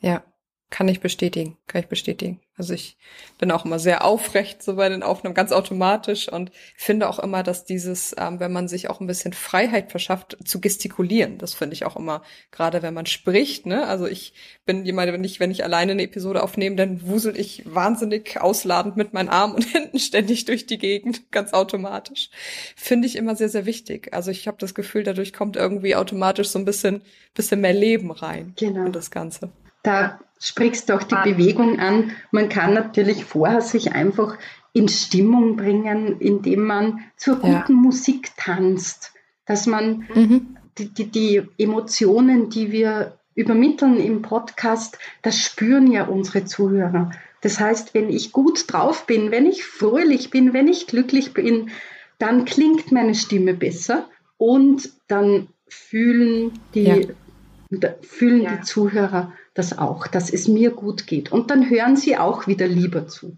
Ja, 0.00 0.22
kann 0.68 0.88
ich 0.88 1.00
bestätigen, 1.00 1.56
kann 1.68 1.82
ich 1.82 1.86
bestätigen. 1.86 2.40
Also 2.56 2.74
ich 2.74 2.96
bin 3.38 3.52
auch 3.52 3.64
immer 3.64 3.78
sehr 3.78 4.04
aufrecht 4.04 4.62
so 4.62 4.76
bei 4.76 4.88
den 4.88 5.02
Aufnahmen, 5.04 5.34
ganz 5.34 5.52
automatisch 5.52 6.28
und 6.32 6.50
finde 6.74 7.08
auch 7.08 7.18
immer, 7.20 7.42
dass 7.42 7.64
dieses, 7.64 8.16
ähm, 8.18 8.40
wenn 8.40 8.50
man 8.50 8.66
sich 8.66 8.90
auch 8.90 9.00
ein 9.00 9.06
bisschen 9.06 9.32
Freiheit 9.32 9.90
verschafft, 9.90 10.36
zu 10.44 10.60
gestikulieren, 10.60 11.38
das 11.38 11.54
finde 11.54 11.74
ich 11.74 11.84
auch 11.84 11.96
immer, 11.96 12.22
gerade 12.50 12.82
wenn 12.82 12.94
man 12.94 13.06
spricht, 13.06 13.66
ne? 13.66 13.86
Also 13.86 14.06
ich 14.06 14.32
bin 14.64 14.84
jemand, 14.84 15.12
wenn 15.12 15.22
ich, 15.22 15.38
wenn 15.38 15.52
ich 15.52 15.62
alleine 15.62 15.92
eine 15.92 16.02
Episode 16.02 16.42
aufnehme, 16.42 16.74
dann 16.76 17.06
wusel 17.06 17.38
ich 17.38 17.62
wahnsinnig 17.66 18.40
ausladend 18.40 18.96
mit 18.96 19.12
meinen 19.12 19.28
Armen 19.28 19.54
und 19.54 19.72
Händen 19.74 20.00
ständig 20.00 20.46
durch 20.46 20.66
die 20.66 20.78
Gegend, 20.78 21.30
ganz 21.30 21.52
automatisch. 21.52 22.30
Finde 22.74 23.06
ich 23.06 23.16
immer 23.16 23.36
sehr, 23.36 23.50
sehr 23.50 23.66
wichtig. 23.66 24.12
Also 24.14 24.32
ich 24.32 24.48
habe 24.48 24.56
das 24.58 24.74
Gefühl, 24.74 25.04
dadurch 25.04 25.32
kommt 25.32 25.56
irgendwie 25.56 25.94
automatisch 25.94 26.48
so 26.48 26.58
ein 26.58 26.64
bisschen, 26.64 27.02
bisschen 27.34 27.60
mehr 27.60 27.74
Leben 27.74 28.10
rein 28.10 28.54
genau. 28.56 28.86
in 28.86 28.92
das 28.92 29.12
Ganze. 29.12 29.52
Da 29.86 30.18
sprichst 30.40 30.88
du 30.88 30.94
auch 30.94 31.04
die 31.04 31.14
Bewegung 31.22 31.78
an. 31.78 32.10
Man 32.32 32.48
kann 32.48 32.74
natürlich 32.74 33.24
vorher 33.24 33.60
sich 33.60 33.92
einfach 33.92 34.36
in 34.72 34.88
Stimmung 34.88 35.56
bringen, 35.56 36.20
indem 36.20 36.64
man 36.64 37.04
zur 37.16 37.36
guten 37.36 37.52
ja. 37.52 37.80
Musik 37.80 38.32
tanzt, 38.36 39.12
dass 39.46 39.66
man 39.66 40.04
mhm. 40.12 40.56
die, 40.76 40.92
die, 40.92 41.06
die 41.06 41.42
Emotionen, 41.56 42.50
die 42.50 42.72
wir 42.72 43.16
übermitteln 43.36 44.00
im 44.00 44.22
Podcast, 44.22 44.98
das 45.22 45.38
spüren 45.38 45.90
ja 45.92 46.06
unsere 46.06 46.44
Zuhörer. 46.44 47.12
Das 47.42 47.60
heißt, 47.60 47.94
wenn 47.94 48.10
ich 48.10 48.32
gut 48.32 48.64
drauf 48.72 49.06
bin, 49.06 49.30
wenn 49.30 49.46
ich 49.46 49.64
fröhlich 49.64 50.30
bin, 50.30 50.52
wenn 50.52 50.66
ich 50.66 50.88
glücklich 50.88 51.32
bin, 51.32 51.70
dann 52.18 52.44
klingt 52.44 52.90
meine 52.90 53.14
Stimme 53.14 53.54
besser 53.54 54.08
und 54.36 54.90
dann 55.06 55.46
fühlen 55.68 56.58
die, 56.74 56.82
ja. 56.82 56.96
fühlen 58.02 58.42
ja. 58.42 58.56
die 58.56 58.62
Zuhörer 58.62 59.32
das 59.56 59.78
auch, 59.78 60.06
dass 60.06 60.30
es 60.30 60.48
mir 60.48 60.70
gut 60.70 61.06
geht. 61.06 61.32
Und 61.32 61.50
dann 61.50 61.68
hören 61.70 61.96
sie 61.96 62.16
auch 62.16 62.46
wieder 62.46 62.68
lieber 62.68 63.08
zu. 63.08 63.36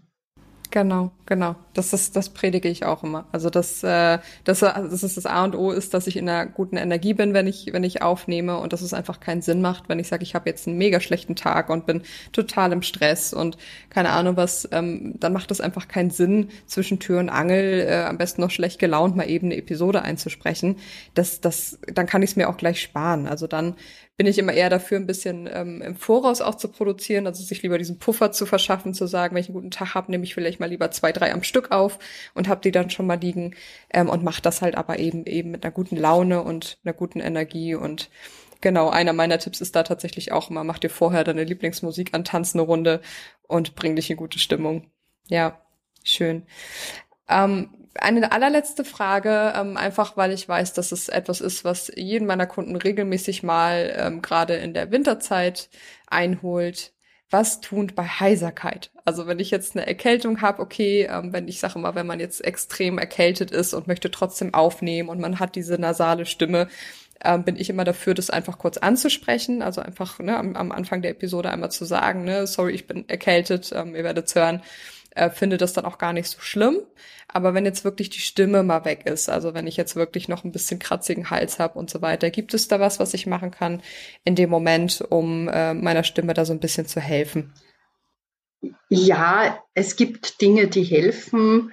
Genau, 0.71 1.11
genau. 1.25 1.55
Das 1.73 1.93
ist, 1.93 2.15
das 2.15 2.29
predige 2.29 2.69
ich 2.69 2.85
auch 2.85 3.03
immer. 3.03 3.27
Also 3.31 3.49
das, 3.49 3.83
äh, 3.83 4.19
das, 4.43 4.59
das 4.59 5.03
ist 5.03 5.17
das 5.17 5.25
A 5.25 5.43
und 5.43 5.55
O 5.55 5.71
ist, 5.71 5.95
dass 5.95 6.05
ich 6.05 6.15
in 6.15 6.29
einer 6.29 6.45
guten 6.45 6.77
Energie 6.77 7.15
bin, 7.15 7.33
wenn 7.33 7.47
ich, 7.47 7.73
wenn 7.73 7.83
ich 7.83 8.03
aufnehme 8.03 8.59
und 8.59 8.71
dass 8.71 8.81
es 8.81 8.93
einfach 8.93 9.19
keinen 9.19 9.41
Sinn 9.41 9.61
macht, 9.61 9.89
wenn 9.89 9.97
ich 9.97 10.07
sage, 10.07 10.21
ich 10.21 10.35
habe 10.35 10.47
jetzt 10.47 10.67
einen 10.67 10.77
mega 10.77 10.99
schlechten 10.99 11.35
Tag 11.35 11.71
und 11.71 11.87
bin 11.87 12.03
total 12.33 12.71
im 12.71 12.83
Stress 12.83 13.33
und 13.33 13.57
keine 13.89 14.11
Ahnung 14.11 14.37
was, 14.37 14.69
ähm, 14.71 15.15
dann 15.19 15.33
macht 15.33 15.49
es 15.49 15.59
einfach 15.59 15.87
keinen 15.87 16.11
Sinn, 16.11 16.49
zwischen 16.67 16.99
Tür 16.99 17.19
und 17.19 17.29
Angel 17.29 17.87
äh, 17.87 18.03
am 18.03 18.19
besten 18.19 18.41
noch 18.41 18.51
schlecht 18.51 18.77
gelaunt 18.77 19.15
mal 19.15 19.27
eben 19.27 19.47
eine 19.47 19.57
Episode 19.57 20.03
einzusprechen. 20.03 20.75
Das, 21.15 21.41
das, 21.41 21.79
dann 21.91 22.05
kann 22.05 22.21
ich 22.21 22.31
es 22.31 22.35
mir 22.35 22.47
auch 22.47 22.57
gleich 22.57 22.79
sparen. 22.79 23.25
Also 23.25 23.47
dann 23.47 23.75
bin 24.19 24.27
ich 24.27 24.37
immer 24.37 24.51
eher 24.51 24.69
dafür, 24.69 24.97
ein 24.97 25.07
bisschen 25.07 25.49
ähm, 25.49 25.81
im 25.81 25.95
Voraus 25.95 26.41
auch 26.41 26.55
zu 26.55 26.67
produzieren, 26.67 27.25
also 27.25 27.41
sich 27.41 27.63
lieber 27.63 27.77
diesen 27.77 27.99
Puffer 27.99 28.33
zu 28.33 28.45
verschaffen, 28.45 28.93
zu 28.93 29.07
sagen, 29.07 29.33
wenn 29.33 29.39
ich 29.39 29.47
einen 29.47 29.55
guten 29.55 29.71
Tag 29.71 29.95
habe, 29.95 30.11
nehme 30.11 30.25
ich 30.25 30.33
vielleicht 30.33 30.59
mal 30.59 30.65
lieber 30.65 30.91
zwei, 30.91 31.13
drei 31.13 31.31
am 31.31 31.41
Stück 31.41 31.71
auf 31.71 31.99
und 32.33 32.49
habe 32.49 32.59
die 32.59 32.71
dann 32.71 32.89
schon 32.89 33.07
mal 33.07 33.17
liegen 33.17 33.55
ähm, 33.93 34.09
und 34.09 34.21
mache 34.25 34.41
das 34.41 34.61
halt 34.61 34.75
aber 34.75 34.99
eben 34.99 35.25
eben 35.25 35.51
mit 35.51 35.63
einer 35.63 35.71
guten 35.71 35.95
Laune 35.95 36.43
und 36.43 36.79
einer 36.83 36.93
guten 36.93 37.21
Energie 37.21 37.75
und 37.75 38.09
Genau, 38.61 38.89
einer 38.89 39.13
meiner 39.13 39.39
Tipps 39.39 39.61
ist 39.61 39.73
da 39.77 39.83
tatsächlich 39.83 40.33
auch 40.33 40.49
immer, 40.49 40.65
mach 40.65 40.79
dir 40.79 40.89
vorher 40.89 41.23
deine 41.23 41.45
Lieblingsmusik 41.45 42.13
an, 42.13 42.25
tanz 42.25 42.55
eine 42.55 42.63
Runde 42.63 42.99
und 43.47 43.75
bring 43.75 43.95
dich 43.95 44.09
in 44.09 44.17
gute 44.17 44.37
Stimmung. 44.37 44.91
Ja, 45.29 45.61
schön. 46.03 46.43
Ähm, 47.29 47.69
eine 48.01 48.31
allerletzte 48.31 48.83
Frage, 48.83 49.53
ähm, 49.55 49.77
einfach 49.77 50.17
weil 50.17 50.31
ich 50.31 50.47
weiß, 50.47 50.73
dass 50.73 50.91
es 50.91 51.09
etwas 51.09 51.41
ist, 51.41 51.63
was 51.63 51.91
jeden 51.95 52.27
meiner 52.27 52.47
Kunden 52.47 52.75
regelmäßig 52.75 53.43
mal 53.43 53.93
ähm, 53.97 54.21
gerade 54.21 54.55
in 54.55 54.73
der 54.73 54.91
Winterzeit 54.91 55.69
einholt. 56.07 56.93
Was 57.31 57.61
tun 57.61 57.91
bei 57.95 58.05
Heiserkeit? 58.05 58.91
Also 59.05 59.27
wenn 59.27 59.39
ich 59.39 59.51
jetzt 59.51 59.75
eine 59.75 59.85
Erkältung 59.85 60.41
habe, 60.41 60.61
okay, 60.61 61.07
ähm, 61.09 61.31
wenn 61.31 61.47
ich 61.47 61.59
sage 61.59 61.77
mal, 61.77 61.93
wenn 61.93 62.07
man 62.07 62.19
jetzt 62.19 62.43
extrem 62.43 62.97
erkältet 62.97 63.51
ist 63.51 63.73
und 63.73 63.87
möchte 63.87 64.09
trotzdem 64.09 64.53
aufnehmen 64.53 65.09
und 65.09 65.19
man 65.19 65.39
hat 65.39 65.55
diese 65.55 65.79
nasale 65.79 66.25
Stimme, 66.25 66.67
ähm, 67.23 67.43
bin 67.43 67.55
ich 67.55 67.69
immer 67.69 67.83
dafür, 67.83 68.13
das 68.13 68.29
einfach 68.29 68.57
kurz 68.57 68.77
anzusprechen. 68.77 69.61
Also 69.61 69.81
einfach 69.81 70.19
ne, 70.19 70.37
am, 70.37 70.55
am 70.55 70.71
Anfang 70.71 71.01
der 71.01 71.11
Episode 71.11 71.51
einmal 71.51 71.71
zu 71.71 71.85
sagen, 71.85 72.23
ne, 72.23 72.47
sorry, 72.47 72.73
ich 72.73 72.87
bin 72.87 73.07
erkältet, 73.07 73.71
ähm, 73.75 73.95
ihr 73.95 74.03
werdet 74.03 74.33
hören 74.33 74.63
äh, 75.19 75.29
finde 75.29 75.57
das 75.57 75.73
dann 75.73 75.85
auch 75.85 75.97
gar 75.97 76.13
nicht 76.13 76.27
so 76.27 76.39
schlimm. 76.39 76.77
Aber 77.27 77.53
wenn 77.53 77.65
jetzt 77.65 77.83
wirklich 77.83 78.09
die 78.09 78.19
Stimme 78.19 78.63
mal 78.63 78.85
weg 78.85 79.05
ist, 79.05 79.29
also 79.29 79.53
wenn 79.53 79.67
ich 79.67 79.77
jetzt 79.77 79.95
wirklich 79.95 80.27
noch 80.27 80.43
ein 80.43 80.51
bisschen 80.51 80.79
kratzigen 80.79 81.29
Hals 81.29 81.59
habe 81.59 81.77
und 81.77 81.89
so 81.89 82.01
weiter, 82.01 82.31
gibt 82.31 82.53
es 82.53 82.67
da 82.67 82.79
was, 82.79 82.99
was 82.99 83.13
ich 83.13 83.27
machen 83.27 83.51
kann 83.51 83.81
in 84.23 84.35
dem 84.35 84.49
Moment, 84.49 85.03
um 85.09 85.47
äh, 85.47 85.73
meiner 85.73 86.03
Stimme 86.03 86.33
da 86.33 86.45
so 86.45 86.53
ein 86.53 86.59
bisschen 86.59 86.87
zu 86.87 86.99
helfen? 86.99 87.53
Ja, 88.89 89.63
es 89.73 89.95
gibt 89.95 90.41
Dinge, 90.41 90.67
die 90.67 90.83
helfen. 90.83 91.71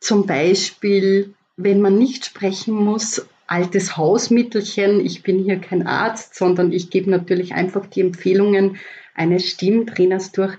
Zum 0.00 0.26
Beispiel, 0.26 1.34
wenn 1.56 1.80
man 1.80 1.96
nicht 1.96 2.24
sprechen 2.26 2.74
muss, 2.74 3.26
altes 3.46 3.96
Hausmittelchen. 3.96 5.04
Ich 5.04 5.22
bin 5.22 5.42
hier 5.42 5.58
kein 5.58 5.86
Arzt, 5.86 6.34
sondern 6.34 6.70
ich 6.72 6.90
gebe 6.90 7.10
natürlich 7.10 7.54
einfach 7.54 7.86
die 7.86 8.02
Empfehlungen 8.02 8.76
eines 9.14 9.48
Stimmtrainers 9.48 10.32
durch. 10.32 10.56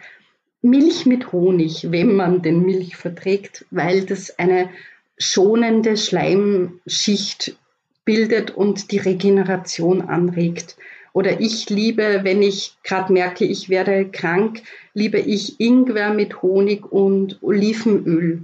Milch 0.61 1.05
mit 1.05 1.31
Honig, 1.31 1.91
wenn 1.91 2.15
man 2.15 2.41
den 2.41 2.63
Milch 2.63 2.97
verträgt, 2.97 3.65
weil 3.71 4.05
das 4.05 4.37
eine 4.37 4.69
schonende 5.17 5.97
Schleimschicht 5.97 7.55
bildet 8.05 8.51
und 8.51 8.91
die 8.91 8.97
Regeneration 8.97 10.01
anregt. 10.01 10.77
Oder 11.13 11.39
ich 11.41 11.69
liebe, 11.69 12.21
wenn 12.23 12.41
ich 12.41 12.75
gerade 12.83 13.11
merke, 13.11 13.45
ich 13.45 13.69
werde 13.69 14.09
krank, 14.09 14.61
liebe 14.93 15.19
ich 15.19 15.59
Ingwer 15.59 16.13
mit 16.13 16.41
Honig 16.41 16.91
und 16.91 17.41
Olivenöl. 17.41 18.43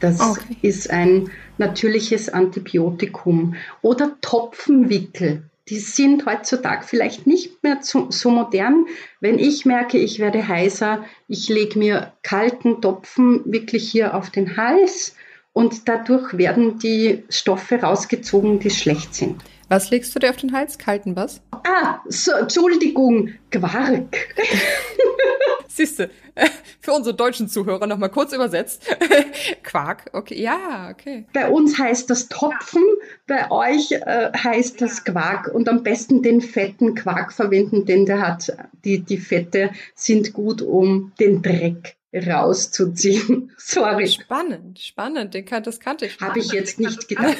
Das 0.00 0.20
okay. 0.20 0.56
ist 0.62 0.90
ein 0.90 1.30
natürliches 1.58 2.28
Antibiotikum. 2.28 3.54
Oder 3.82 4.16
Topfenwickel 4.20 5.42
die 5.68 5.78
sind 5.78 6.26
heutzutage 6.26 6.86
vielleicht 6.86 7.26
nicht 7.26 7.62
mehr 7.62 7.80
zu, 7.80 8.10
so 8.10 8.30
modern. 8.30 8.86
Wenn 9.20 9.38
ich 9.38 9.66
merke, 9.66 9.98
ich 9.98 10.18
werde 10.18 10.46
heißer, 10.46 11.04
ich 11.28 11.48
lege 11.48 11.78
mir 11.78 12.12
kalten 12.22 12.80
Topfen 12.80 13.42
wirklich 13.44 13.90
hier 13.90 14.14
auf 14.14 14.30
den 14.30 14.56
Hals 14.56 15.16
und 15.52 15.88
dadurch 15.88 16.36
werden 16.36 16.78
die 16.78 17.24
Stoffe 17.28 17.80
rausgezogen, 17.80 18.60
die 18.60 18.70
schlecht 18.70 19.14
sind. 19.14 19.42
Was 19.68 19.90
legst 19.90 20.14
du 20.14 20.20
dir 20.20 20.30
auf 20.30 20.36
den 20.36 20.52
Hals? 20.52 20.78
Kalten 20.78 21.16
was? 21.16 21.42
Ah, 21.50 22.00
so, 22.06 22.30
Entschuldigung, 22.32 23.30
Quark. 23.50 24.16
Siehste, 25.76 26.10
für 26.80 26.92
unsere 26.92 27.14
deutschen 27.14 27.48
Zuhörer 27.48 27.86
nochmal 27.86 28.08
kurz 28.08 28.32
übersetzt. 28.32 28.86
Quark, 29.62 30.06
okay, 30.14 30.40
ja, 30.40 30.88
okay. 30.90 31.26
Bei 31.34 31.50
uns 31.50 31.78
heißt 31.78 32.08
das 32.08 32.28
Topfen, 32.28 32.82
bei 33.26 33.50
euch 33.50 33.92
äh, 33.92 34.32
heißt 34.32 34.80
das 34.80 35.04
Quark 35.04 35.48
und 35.52 35.68
am 35.68 35.82
besten 35.82 36.22
den 36.22 36.40
fetten 36.40 36.94
Quark 36.94 37.32
verwenden, 37.32 37.84
denn 37.84 38.06
der 38.06 38.26
hat, 38.26 38.56
die, 38.84 39.00
die 39.00 39.18
Fette 39.18 39.70
sind 39.94 40.32
gut, 40.32 40.62
um 40.62 41.12
den 41.20 41.42
Dreck 41.42 41.96
rauszuziehen. 42.14 43.52
Sorry. 43.58 44.08
Spannend, 44.08 44.78
spannend, 44.78 45.34
den 45.34 45.44
kann, 45.44 45.62
das 45.62 45.78
kannte 45.78 46.06
ich. 46.06 46.18
Habe 46.22 46.38
ich 46.38 46.52
jetzt 46.52 46.80
nicht 46.80 47.06
gedacht. 47.08 47.36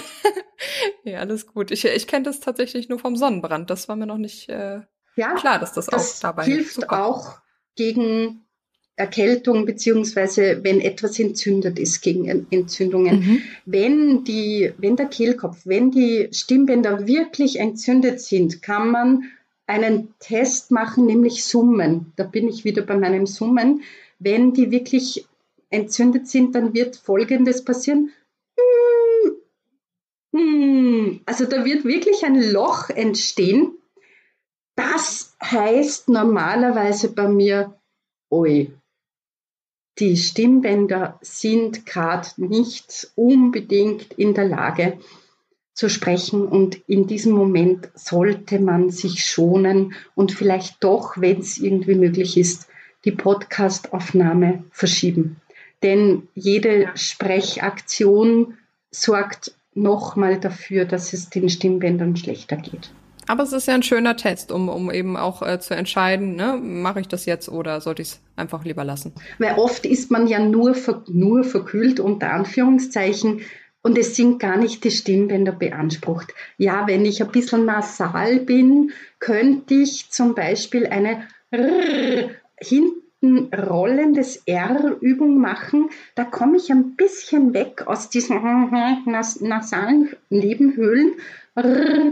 ja, 1.04 1.20
alles 1.20 1.46
gut. 1.46 1.70
Ich, 1.70 1.86
ich 1.86 2.06
kenne 2.06 2.24
das 2.24 2.40
tatsächlich 2.40 2.90
nur 2.90 2.98
vom 2.98 3.16
Sonnenbrand. 3.16 3.70
Das 3.70 3.88
war 3.88 3.96
mir 3.96 4.06
noch 4.06 4.18
nicht 4.18 4.50
äh, 4.50 4.80
ja, 5.14 5.34
klar, 5.36 5.58
dass 5.58 5.72
das, 5.72 5.86
das 5.86 6.16
auch 6.16 6.20
dabei 6.20 6.44
hilft. 6.44 6.74
Super. 6.74 7.02
auch 7.02 7.38
gegen 7.76 8.42
Erkältung 8.96 9.66
beziehungsweise 9.66 10.60
wenn 10.62 10.80
etwas 10.80 11.18
entzündet 11.18 11.78
ist 11.78 12.00
gegen 12.00 12.46
Entzündungen. 12.50 13.20
Mhm. 13.20 13.42
Wenn 13.66 14.24
die, 14.24 14.72
wenn 14.78 14.96
der 14.96 15.06
Kehlkopf, 15.06 15.58
wenn 15.64 15.90
die 15.90 16.28
Stimmbänder 16.32 17.06
wirklich 17.06 17.60
entzündet 17.60 18.20
sind, 18.22 18.62
kann 18.62 18.90
man 18.90 19.24
einen 19.66 20.14
Test 20.18 20.70
machen, 20.70 21.04
nämlich 21.04 21.44
Summen. 21.44 22.12
Da 22.16 22.24
bin 22.24 22.48
ich 22.48 22.64
wieder 22.64 22.82
bei 22.82 22.96
meinem 22.96 23.26
Summen. 23.26 23.82
Wenn 24.18 24.54
die 24.54 24.70
wirklich 24.70 25.26
entzündet 25.68 26.28
sind, 26.28 26.54
dann 26.54 26.72
wird 26.72 26.96
Folgendes 26.96 27.64
passieren. 27.64 28.12
Also 31.26 31.44
da 31.44 31.64
wird 31.64 31.84
wirklich 31.84 32.24
ein 32.24 32.40
Loch 32.50 32.88
entstehen. 32.88 33.72
Das 34.76 35.34
heißt 35.42 36.08
normalerweise 36.08 37.12
bei 37.12 37.26
mir, 37.26 37.74
oi, 38.30 38.70
die 39.98 40.16
Stimmbänder 40.16 41.18
sind 41.22 41.86
gerade 41.86 42.28
nicht 42.36 43.10
unbedingt 43.14 44.12
in 44.12 44.34
der 44.34 44.44
Lage 44.44 44.98
zu 45.72 45.88
sprechen 45.88 46.46
und 46.46 46.76
in 46.86 47.06
diesem 47.06 47.32
Moment 47.32 47.90
sollte 47.94 48.58
man 48.58 48.90
sich 48.90 49.24
schonen 49.24 49.94
und 50.14 50.32
vielleicht 50.32 50.84
doch, 50.84 51.18
wenn 51.18 51.40
es 51.40 51.56
irgendwie 51.58 51.94
möglich 51.94 52.36
ist, 52.36 52.68
die 53.06 53.12
Podcastaufnahme 53.12 54.64
verschieben. 54.70 55.40
Denn 55.82 56.28
jede 56.34 56.90
Sprechaktion 56.94 58.58
sorgt 58.90 59.54
nochmal 59.74 60.40
dafür, 60.40 60.84
dass 60.84 61.12
es 61.12 61.30
den 61.30 61.48
Stimmbändern 61.48 62.16
schlechter 62.16 62.56
geht. 62.56 62.90
Aber 63.28 63.42
es 63.42 63.52
ist 63.52 63.66
ja 63.66 63.74
ein 63.74 63.82
schöner 63.82 64.16
Test, 64.16 64.52
um, 64.52 64.68
um 64.68 64.90
eben 64.90 65.16
auch 65.16 65.42
äh, 65.42 65.58
zu 65.58 65.74
entscheiden, 65.74 66.36
ne, 66.36 66.58
mache 66.60 67.00
ich 67.00 67.08
das 67.08 67.26
jetzt 67.26 67.48
oder 67.48 67.80
sollte 67.80 68.02
ich 68.02 68.08
es 68.08 68.20
einfach 68.36 68.64
lieber 68.64 68.84
lassen? 68.84 69.12
Weil 69.38 69.54
oft 69.56 69.84
ist 69.84 70.10
man 70.10 70.26
ja 70.26 70.38
nur, 70.38 70.74
ver 70.74 71.02
nur 71.08 71.44
verkühlt, 71.44 72.00
unter 72.00 72.32
Anführungszeichen, 72.32 73.40
und 73.86 73.96
es 73.96 74.16
sind 74.16 74.40
gar 74.40 74.56
nicht 74.56 74.82
die 74.82 74.90
Stimmbänder 74.90 75.52
beansprucht. 75.52 76.34
Ja, 76.58 76.88
wenn 76.88 77.04
ich 77.04 77.22
ein 77.22 77.30
bisschen 77.30 77.66
nasal 77.66 78.40
bin, 78.40 78.90
könnte 79.20 79.74
ich 79.74 80.10
zum 80.10 80.34
Beispiel 80.34 80.88
eine 80.88 81.28
R 81.52 82.30
hinten 82.58 83.54
rollendes 83.54 84.42
R-Übung 84.44 85.38
machen. 85.38 85.90
Da 86.16 86.24
komme 86.24 86.56
ich 86.56 86.72
ein 86.72 86.96
bisschen 86.96 87.54
weg 87.54 87.86
aus 87.86 88.10
diesen 88.10 88.40
nas 89.04 89.40
nasalen 89.40 90.10
Nebenhöhlen 90.30 91.12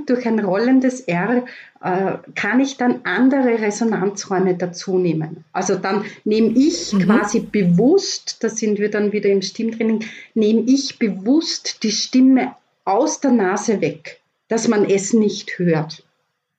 durch 0.07 0.27
ein 0.27 0.39
rollendes 0.41 1.01
R 1.01 1.45
äh, 1.83 2.17
kann 2.35 2.61
ich 2.61 2.79
dann 2.79 3.01
andere 3.05 3.61
Resonanzräume 3.61 4.57
dazu 4.57 4.99
nehmen. 4.99 5.45
Also 5.53 5.75
dann 5.75 6.05
nehme 6.25 6.53
ich 6.57 6.93
mhm. 6.93 7.01
quasi 7.01 7.41
bewusst, 7.41 8.43
da 8.43 8.49
sind 8.49 8.79
wir 8.79 8.91
dann 8.91 9.13
wieder 9.13 9.29
im 9.29 9.43
Stimmtraining, 9.43 10.05
nehme 10.35 10.63
ich 10.67 10.99
bewusst 10.99 11.83
die 11.83 11.91
Stimme 11.91 12.55
aus 12.87 13.21
der 13.21 13.33
Nase 13.33 13.81
weg, 13.83 14.21
dass 14.49 14.69
man 14.69 14.89
es 14.89 15.13
nicht 15.13 15.59
hört, 15.59 16.05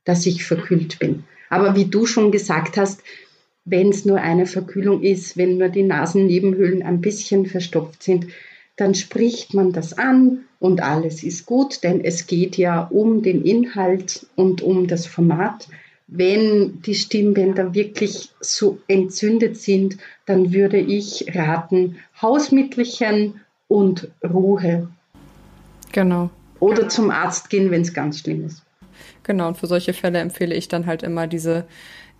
dass 0.03 0.25
ich 0.25 0.45
verkühlt 0.45 0.99
bin. 0.99 1.23
Aber 1.49 1.75
wie 1.75 1.85
du 1.85 2.05
schon 2.05 2.31
gesagt 2.31 2.77
hast, 2.77 3.01
wenn 3.65 3.89
es 3.89 4.05
nur 4.05 4.21
eine 4.21 4.45
Verkühlung 4.45 5.01
ist, 5.01 5.37
wenn 5.37 5.57
nur 5.57 5.69
die 5.69 5.83
Nasennebenhöhlen 5.83 6.83
ein 6.83 7.01
bisschen 7.01 7.47
verstopft 7.47 8.03
sind, 8.03 8.27
dann 8.75 8.93
spricht 8.93 9.55
man 9.55 9.71
das 9.71 9.97
an 9.97 10.45
und 10.65 10.81
alles 10.81 11.21
ist 11.21 11.45
gut, 11.45 11.83
denn 11.83 12.03
es 12.03 12.25
geht 12.25 12.57
ja 12.57 12.87
um 12.89 13.21
den 13.21 13.45
Inhalt 13.45 14.25
und 14.35 14.63
um 14.63 14.87
das 14.87 15.05
Format. 15.05 15.67
Wenn 16.07 16.81
die 16.81 16.95
Stimmbänder 16.95 17.75
wirklich 17.75 18.29
so 18.39 18.79
entzündet 18.87 19.57
sind, 19.57 19.97
dann 20.25 20.53
würde 20.53 20.79
ich 20.79 21.27
raten, 21.35 21.97
Hausmittelchen 22.19 23.41
und 23.67 24.09
Ruhe. 24.27 24.87
Genau. 25.91 26.31
Oder 26.59 26.89
zum 26.89 27.11
Arzt 27.11 27.51
gehen, 27.51 27.69
wenn 27.69 27.83
es 27.83 27.93
ganz 27.93 28.21
schlimm 28.21 28.47
ist. 28.47 28.63
Genau, 29.21 29.49
und 29.49 29.57
für 29.57 29.67
solche 29.67 29.93
Fälle 29.93 30.17
empfehle 30.17 30.55
ich 30.55 30.67
dann 30.67 30.87
halt 30.87 31.03
immer 31.03 31.27
diese, 31.27 31.65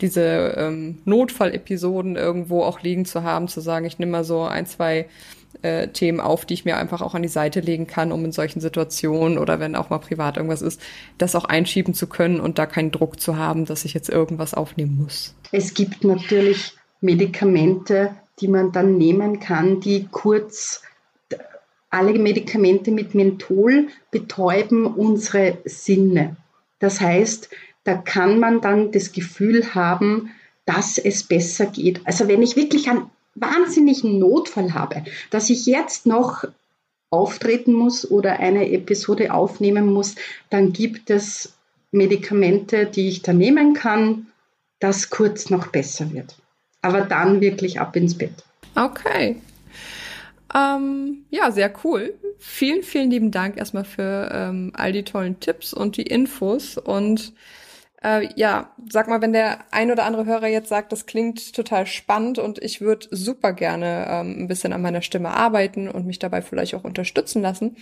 diese 0.01 0.53
ähm, 0.55 0.99
Notfallepisoden 1.05 2.15
irgendwo 2.15 2.61
auch 2.61 2.83
liegen 2.83 3.05
zu 3.05 3.23
haben, 3.23 3.47
zu 3.47 3.59
sagen, 3.59 3.85
ich 3.87 3.97
nehme 3.97 4.11
mal 4.11 4.23
so 4.23 4.43
ein, 4.43 4.67
zwei 4.67 5.07
äh, 5.61 5.87
Themen 5.89 6.19
auf, 6.19 6.45
die 6.45 6.53
ich 6.53 6.65
mir 6.65 6.77
einfach 6.77 7.01
auch 7.01 7.15
an 7.15 7.21
die 7.21 7.27
Seite 7.27 7.59
legen 7.59 7.87
kann, 7.87 8.11
um 8.11 8.23
in 8.25 8.31
solchen 8.31 8.59
Situationen 8.59 9.37
oder 9.37 9.59
wenn 9.59 9.75
auch 9.75 9.89
mal 9.89 9.99
privat 9.99 10.37
irgendwas 10.37 10.61
ist, 10.61 10.81
das 11.17 11.35
auch 11.35 11.45
einschieben 11.45 11.93
zu 11.93 12.07
können 12.07 12.39
und 12.39 12.57
da 12.57 12.65
keinen 12.65 12.91
Druck 12.91 13.19
zu 13.19 13.37
haben, 13.37 13.65
dass 13.65 13.85
ich 13.85 13.93
jetzt 13.93 14.09
irgendwas 14.09 14.53
aufnehmen 14.53 14.97
muss. 15.01 15.35
Es 15.51 15.73
gibt 15.73 16.03
natürlich 16.03 16.73
Medikamente, 17.01 18.15
die 18.39 18.47
man 18.47 18.71
dann 18.71 18.97
nehmen 18.97 19.39
kann, 19.39 19.79
die 19.79 20.07
kurz 20.11 20.81
alle 21.89 22.19
Medikamente 22.19 22.91
mit 22.91 23.15
Menthol 23.15 23.87
betäuben 24.11 24.85
unsere 24.85 25.59
Sinne. 25.63 26.35
Das 26.79 26.99
heißt, 26.99 27.49
da 27.85 27.93
kann 27.95 28.39
man 28.39 28.59
dann 28.59 28.91
das 28.91 29.13
Gefühl 29.13 29.73
haben, 29.73 30.31
dass 30.65 30.97
es 30.97 31.23
besser 31.23 31.67
geht. 31.67 32.01
Also 32.05 32.27
wenn 32.27 32.41
ich 32.41 32.55
wirklich 32.55 32.89
an 32.89 33.09
wahnsinnigen 33.35 34.17
Notfall 34.19 34.73
habe, 34.73 35.03
dass 35.29 35.49
ich 35.49 35.65
jetzt 35.65 36.05
noch 36.05 36.45
auftreten 37.09 37.73
muss 37.73 38.09
oder 38.09 38.39
eine 38.39 38.71
Episode 38.71 39.33
aufnehmen 39.33 39.91
muss, 39.91 40.15
dann 40.49 40.73
gibt 40.73 41.09
es 41.09 41.53
Medikamente, 41.91 42.85
die 42.85 43.07
ich 43.07 43.21
da 43.21 43.31
nehmen 43.31 43.73
kann, 43.73 44.27
dass 44.79 45.09
kurz 45.09 45.49
noch 45.49 45.67
besser 45.67 46.11
wird. 46.11 46.35
Aber 46.81 47.01
dann 47.01 47.41
wirklich 47.41 47.79
ab 47.79 47.95
ins 47.95 48.17
Bett. 48.17 48.33
Okay. 48.75 49.37
Ähm, 50.53 51.25
ja, 51.29 51.51
sehr 51.51 51.73
cool. 51.83 52.13
Vielen, 52.37 52.83
vielen 52.83 53.09
lieben 53.09 53.31
Dank 53.31 53.57
erstmal 53.57 53.85
für 53.85 54.29
ähm, 54.31 54.71
all 54.75 54.91
die 54.91 55.03
tollen 55.03 55.39
Tipps 55.39 55.73
und 55.73 55.97
die 55.97 56.03
Infos 56.03 56.77
und 56.77 57.33
äh, 58.05 58.29
ja, 58.35 58.69
sag 58.87 59.07
mal, 59.07 59.21
wenn 59.21 59.33
der 59.33 59.65
ein 59.71 59.91
oder 59.91 60.05
andere 60.05 60.25
Hörer 60.25 60.47
jetzt 60.47 60.69
sagt, 60.69 60.91
das 60.91 61.07
klingt 61.07 61.55
total 61.55 61.87
spannend 61.87 62.37
und 62.37 62.61
ich 62.61 62.79
würde 62.79 63.07
super 63.09 63.51
gerne 63.51 64.05
ähm, 64.07 64.41
ein 64.41 64.47
bisschen 64.47 64.73
an 64.73 64.83
meiner 64.83 65.01
Stimme 65.01 65.31
arbeiten 65.31 65.89
und 65.89 66.05
mich 66.05 66.19
dabei 66.19 66.43
vielleicht 66.43 66.75
auch 66.75 66.83
unterstützen 66.83 67.41
lassen. 67.41 67.77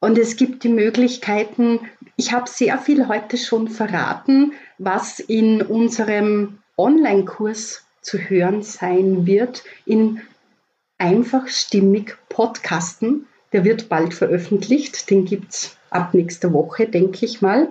und 0.00 0.18
es 0.18 0.36
gibt 0.36 0.62
die 0.64 0.68
Möglichkeiten, 0.68 1.80
ich 2.16 2.32
habe 2.32 2.48
sehr 2.48 2.78
viel 2.78 3.06
heute 3.08 3.36
schon 3.36 3.68
verraten, 3.68 4.52
was 4.78 5.20
in 5.20 5.62
unserem 5.62 6.58
Online-Kurs 6.76 7.87
zu 8.00 8.18
hören 8.18 8.62
sein 8.62 9.26
wird 9.26 9.64
in 9.84 10.20
einfach 10.98 11.48
stimmig 11.48 12.16
Podcasten. 12.28 13.26
Der 13.52 13.64
wird 13.64 13.88
bald 13.88 14.14
veröffentlicht, 14.14 15.10
den 15.10 15.24
gibt 15.24 15.52
es 15.52 15.76
ab 15.90 16.14
nächster 16.14 16.52
Woche, 16.52 16.86
denke 16.86 17.24
ich 17.24 17.40
mal. 17.40 17.70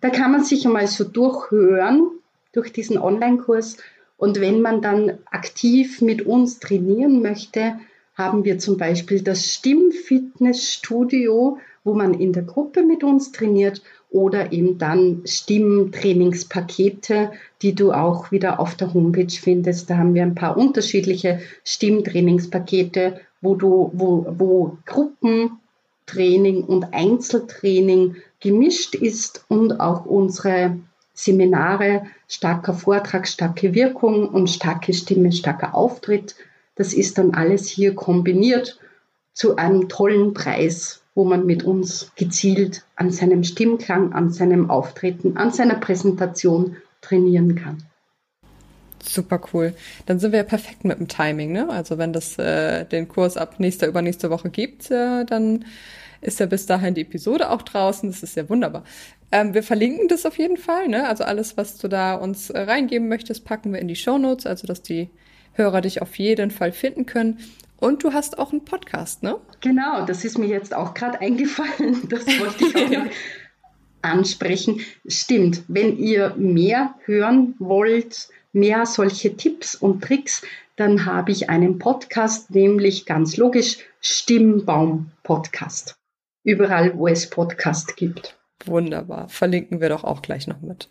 Da 0.00 0.10
kann 0.10 0.32
man 0.32 0.44
sich 0.44 0.66
einmal 0.66 0.86
so 0.86 1.04
durchhören 1.04 2.10
durch 2.52 2.72
diesen 2.72 2.98
Online-Kurs. 2.98 3.76
Und 4.16 4.40
wenn 4.40 4.60
man 4.60 4.82
dann 4.82 5.18
aktiv 5.26 6.00
mit 6.00 6.22
uns 6.22 6.58
trainieren 6.58 7.22
möchte, 7.22 7.80
haben 8.20 8.44
wir 8.44 8.58
zum 8.58 8.76
Beispiel 8.76 9.22
das 9.22 9.46
Stimmfitnessstudio, 9.46 11.58
wo 11.82 11.94
man 11.94 12.14
in 12.14 12.32
der 12.32 12.42
Gruppe 12.42 12.82
mit 12.82 13.02
uns 13.02 13.32
trainiert 13.32 13.82
oder 14.10 14.52
eben 14.52 14.78
dann 14.78 15.22
Stimmtrainingspakete, 15.24 17.32
die 17.62 17.74
du 17.74 17.92
auch 17.92 18.30
wieder 18.30 18.60
auf 18.60 18.74
der 18.74 18.92
Homepage 18.92 19.32
findest. 19.32 19.88
Da 19.88 19.96
haben 19.96 20.14
wir 20.14 20.22
ein 20.22 20.34
paar 20.34 20.56
unterschiedliche 20.56 21.40
Stimmtrainingspakete, 21.64 23.20
wo 23.40 23.54
du, 23.54 23.90
wo, 23.94 24.26
wo 24.36 24.76
Gruppentraining 24.84 26.64
und 26.64 26.92
Einzeltraining 26.92 28.16
gemischt 28.40 28.94
ist 28.94 29.44
und 29.48 29.80
auch 29.80 30.04
unsere 30.04 30.76
Seminare 31.14 32.02
starker 32.28 32.74
Vortrag, 32.74 33.28
starke 33.28 33.74
Wirkung 33.74 34.28
und 34.28 34.48
starke 34.48 34.92
Stimme, 34.92 35.32
starker 35.32 35.74
Auftritt. 35.74 36.34
Das 36.80 36.94
ist 36.94 37.18
dann 37.18 37.34
alles 37.34 37.68
hier 37.68 37.94
kombiniert 37.94 38.78
zu 39.34 39.56
einem 39.56 39.90
tollen 39.90 40.32
Preis, 40.32 41.02
wo 41.14 41.26
man 41.26 41.44
mit 41.44 41.62
uns 41.62 42.10
gezielt 42.16 42.86
an 42.96 43.10
seinem 43.10 43.44
Stimmklang, 43.44 44.14
an 44.14 44.32
seinem 44.32 44.70
Auftreten, 44.70 45.36
an 45.36 45.52
seiner 45.52 45.74
Präsentation 45.74 46.78
trainieren 47.02 47.54
kann. 47.54 47.82
Super 49.02 49.42
cool. 49.52 49.74
Dann 50.06 50.20
sind 50.20 50.32
wir 50.32 50.38
ja 50.38 50.44
perfekt 50.44 50.86
mit 50.86 50.98
dem 50.98 51.06
Timing, 51.06 51.52
ne? 51.52 51.68
Also 51.68 51.98
wenn 51.98 52.14
das 52.14 52.38
äh, 52.38 52.86
den 52.86 53.08
Kurs 53.08 53.36
ab 53.36 53.60
nächster, 53.60 53.86
übernächste 53.86 54.30
Woche 54.30 54.48
gibt, 54.48 54.90
äh, 54.90 55.26
dann 55.26 55.66
ist 56.22 56.40
ja 56.40 56.46
bis 56.46 56.64
dahin 56.64 56.94
die 56.94 57.02
Episode 57.02 57.50
auch 57.50 57.60
draußen. 57.60 58.08
Das 58.08 58.22
ist 58.22 58.36
ja 58.36 58.48
wunderbar. 58.48 58.84
Ähm, 59.30 59.52
wir 59.52 59.62
verlinken 59.62 60.08
das 60.08 60.24
auf 60.24 60.38
jeden 60.38 60.56
Fall, 60.56 60.88
ne? 60.88 61.06
Also 61.06 61.24
alles, 61.24 61.58
was 61.58 61.76
du 61.76 61.88
da 61.88 62.14
uns 62.14 62.48
äh, 62.48 62.58
reingeben 62.58 63.08
möchtest, 63.08 63.44
packen 63.44 63.74
wir 63.74 63.80
in 63.80 63.88
die 63.88 63.96
Show 63.96 64.16
Notes, 64.16 64.46
also 64.46 64.66
dass 64.66 64.80
die 64.80 65.10
Hörer 65.60 65.82
dich 65.82 66.00
auf 66.00 66.18
jeden 66.18 66.50
Fall 66.50 66.72
finden 66.72 67.04
können. 67.04 67.38
Und 67.78 68.02
du 68.02 68.14
hast 68.14 68.38
auch 68.38 68.50
einen 68.50 68.64
Podcast, 68.64 69.22
ne? 69.22 69.38
Genau, 69.60 70.06
das 70.06 70.24
ist 70.24 70.38
mir 70.38 70.46
jetzt 70.46 70.74
auch 70.74 70.94
gerade 70.94 71.20
eingefallen. 71.20 72.08
Das 72.08 72.26
wollte 72.26 72.64
ich 72.64 72.76
auch 72.76 73.06
ansprechen. 74.02 74.80
Stimmt, 75.06 75.62
wenn 75.68 75.98
ihr 75.98 76.34
mehr 76.36 76.94
hören 77.04 77.54
wollt, 77.58 78.28
mehr 78.52 78.86
solche 78.86 79.36
Tipps 79.36 79.74
und 79.74 80.02
Tricks, 80.02 80.42
dann 80.76 81.04
habe 81.04 81.30
ich 81.30 81.50
einen 81.50 81.78
Podcast, 81.78 82.50
nämlich 82.54 83.04
ganz 83.04 83.36
logisch 83.36 83.78
Stimmbaum 84.00 85.10
Podcast. 85.22 85.96
Überall, 86.42 86.96
wo 86.96 87.06
es 87.06 87.28
Podcast 87.28 87.98
gibt. 87.98 88.38
Wunderbar. 88.64 89.28
Verlinken 89.28 89.82
wir 89.82 89.90
doch 89.90 90.04
auch 90.04 90.22
gleich 90.22 90.46
noch 90.46 90.62
mit. 90.62 90.88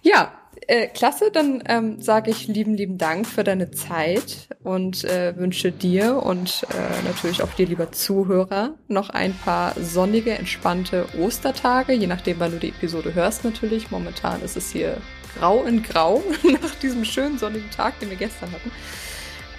Ja, 0.00 0.32
äh, 0.66 0.88
klasse. 0.88 1.30
Dann 1.32 1.62
ähm, 1.66 2.00
sage 2.00 2.30
ich 2.30 2.48
lieben, 2.48 2.74
lieben 2.74 2.98
Dank 2.98 3.26
für 3.26 3.44
deine 3.44 3.70
Zeit 3.70 4.48
und 4.62 5.04
äh, 5.04 5.36
wünsche 5.36 5.72
dir 5.72 6.22
und 6.22 6.66
äh, 6.70 7.06
natürlich 7.06 7.42
auch 7.42 7.52
dir, 7.52 7.66
lieber 7.66 7.92
Zuhörer, 7.92 8.74
noch 8.88 9.10
ein 9.10 9.34
paar 9.34 9.74
sonnige, 9.80 10.32
entspannte 10.32 11.06
Ostertage, 11.18 11.92
je 11.92 12.06
nachdem, 12.06 12.40
wann 12.40 12.52
du 12.52 12.58
die 12.58 12.68
Episode 12.68 13.14
hörst 13.14 13.44
natürlich. 13.44 13.90
Momentan 13.90 14.42
ist 14.42 14.56
es 14.56 14.70
hier 14.70 14.96
grau 15.38 15.64
in 15.64 15.82
grau 15.82 16.22
nach 16.42 16.74
diesem 16.76 17.04
schönen 17.04 17.38
sonnigen 17.38 17.70
Tag, 17.70 17.98
den 18.00 18.10
wir 18.10 18.16
gestern 18.16 18.50
hatten. 18.52 18.70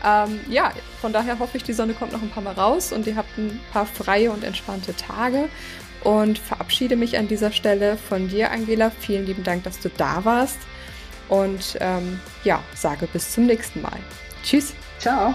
Ähm, 0.06 0.40
ja, 0.50 0.72
von 1.00 1.14
daher 1.14 1.40
hoffe 1.40 1.58
ich, 1.58 1.64
die 1.64 1.74
Sonne 1.74 1.94
kommt 1.94 2.12
noch 2.12 2.22
ein 2.22 2.30
paar 2.30 2.44
Mal 2.44 2.54
raus 2.54 2.92
und 2.92 3.08
ihr 3.08 3.16
habt 3.16 3.38
ein 3.38 3.60
paar 3.72 3.86
freie 3.86 4.32
und 4.32 4.44
entspannte 4.44 4.96
Tage. 4.96 5.50
Und 6.04 6.38
verabschiede 6.38 6.98
mich 6.98 7.18
an 7.18 7.30
dieser 7.30 7.54
Stelle 7.54 7.96
von 7.96 8.28
dir, 8.28 8.52
Angela. 8.52 8.90
Vielen 8.90 9.26
lieben 9.26 9.44
Dank, 9.44 9.64
dass 9.64 9.80
du 9.80 9.90
da 9.90 10.26
warst. 10.26 10.58
Und 11.30 11.78
ähm, 11.80 12.20
ja, 12.44 12.62
sage 12.76 13.08
bis 13.08 13.32
zum 13.32 13.46
nächsten 13.46 13.82
Mal. 13.82 14.00
Tschüss. 14.44 14.74
Ciao. 15.00 15.34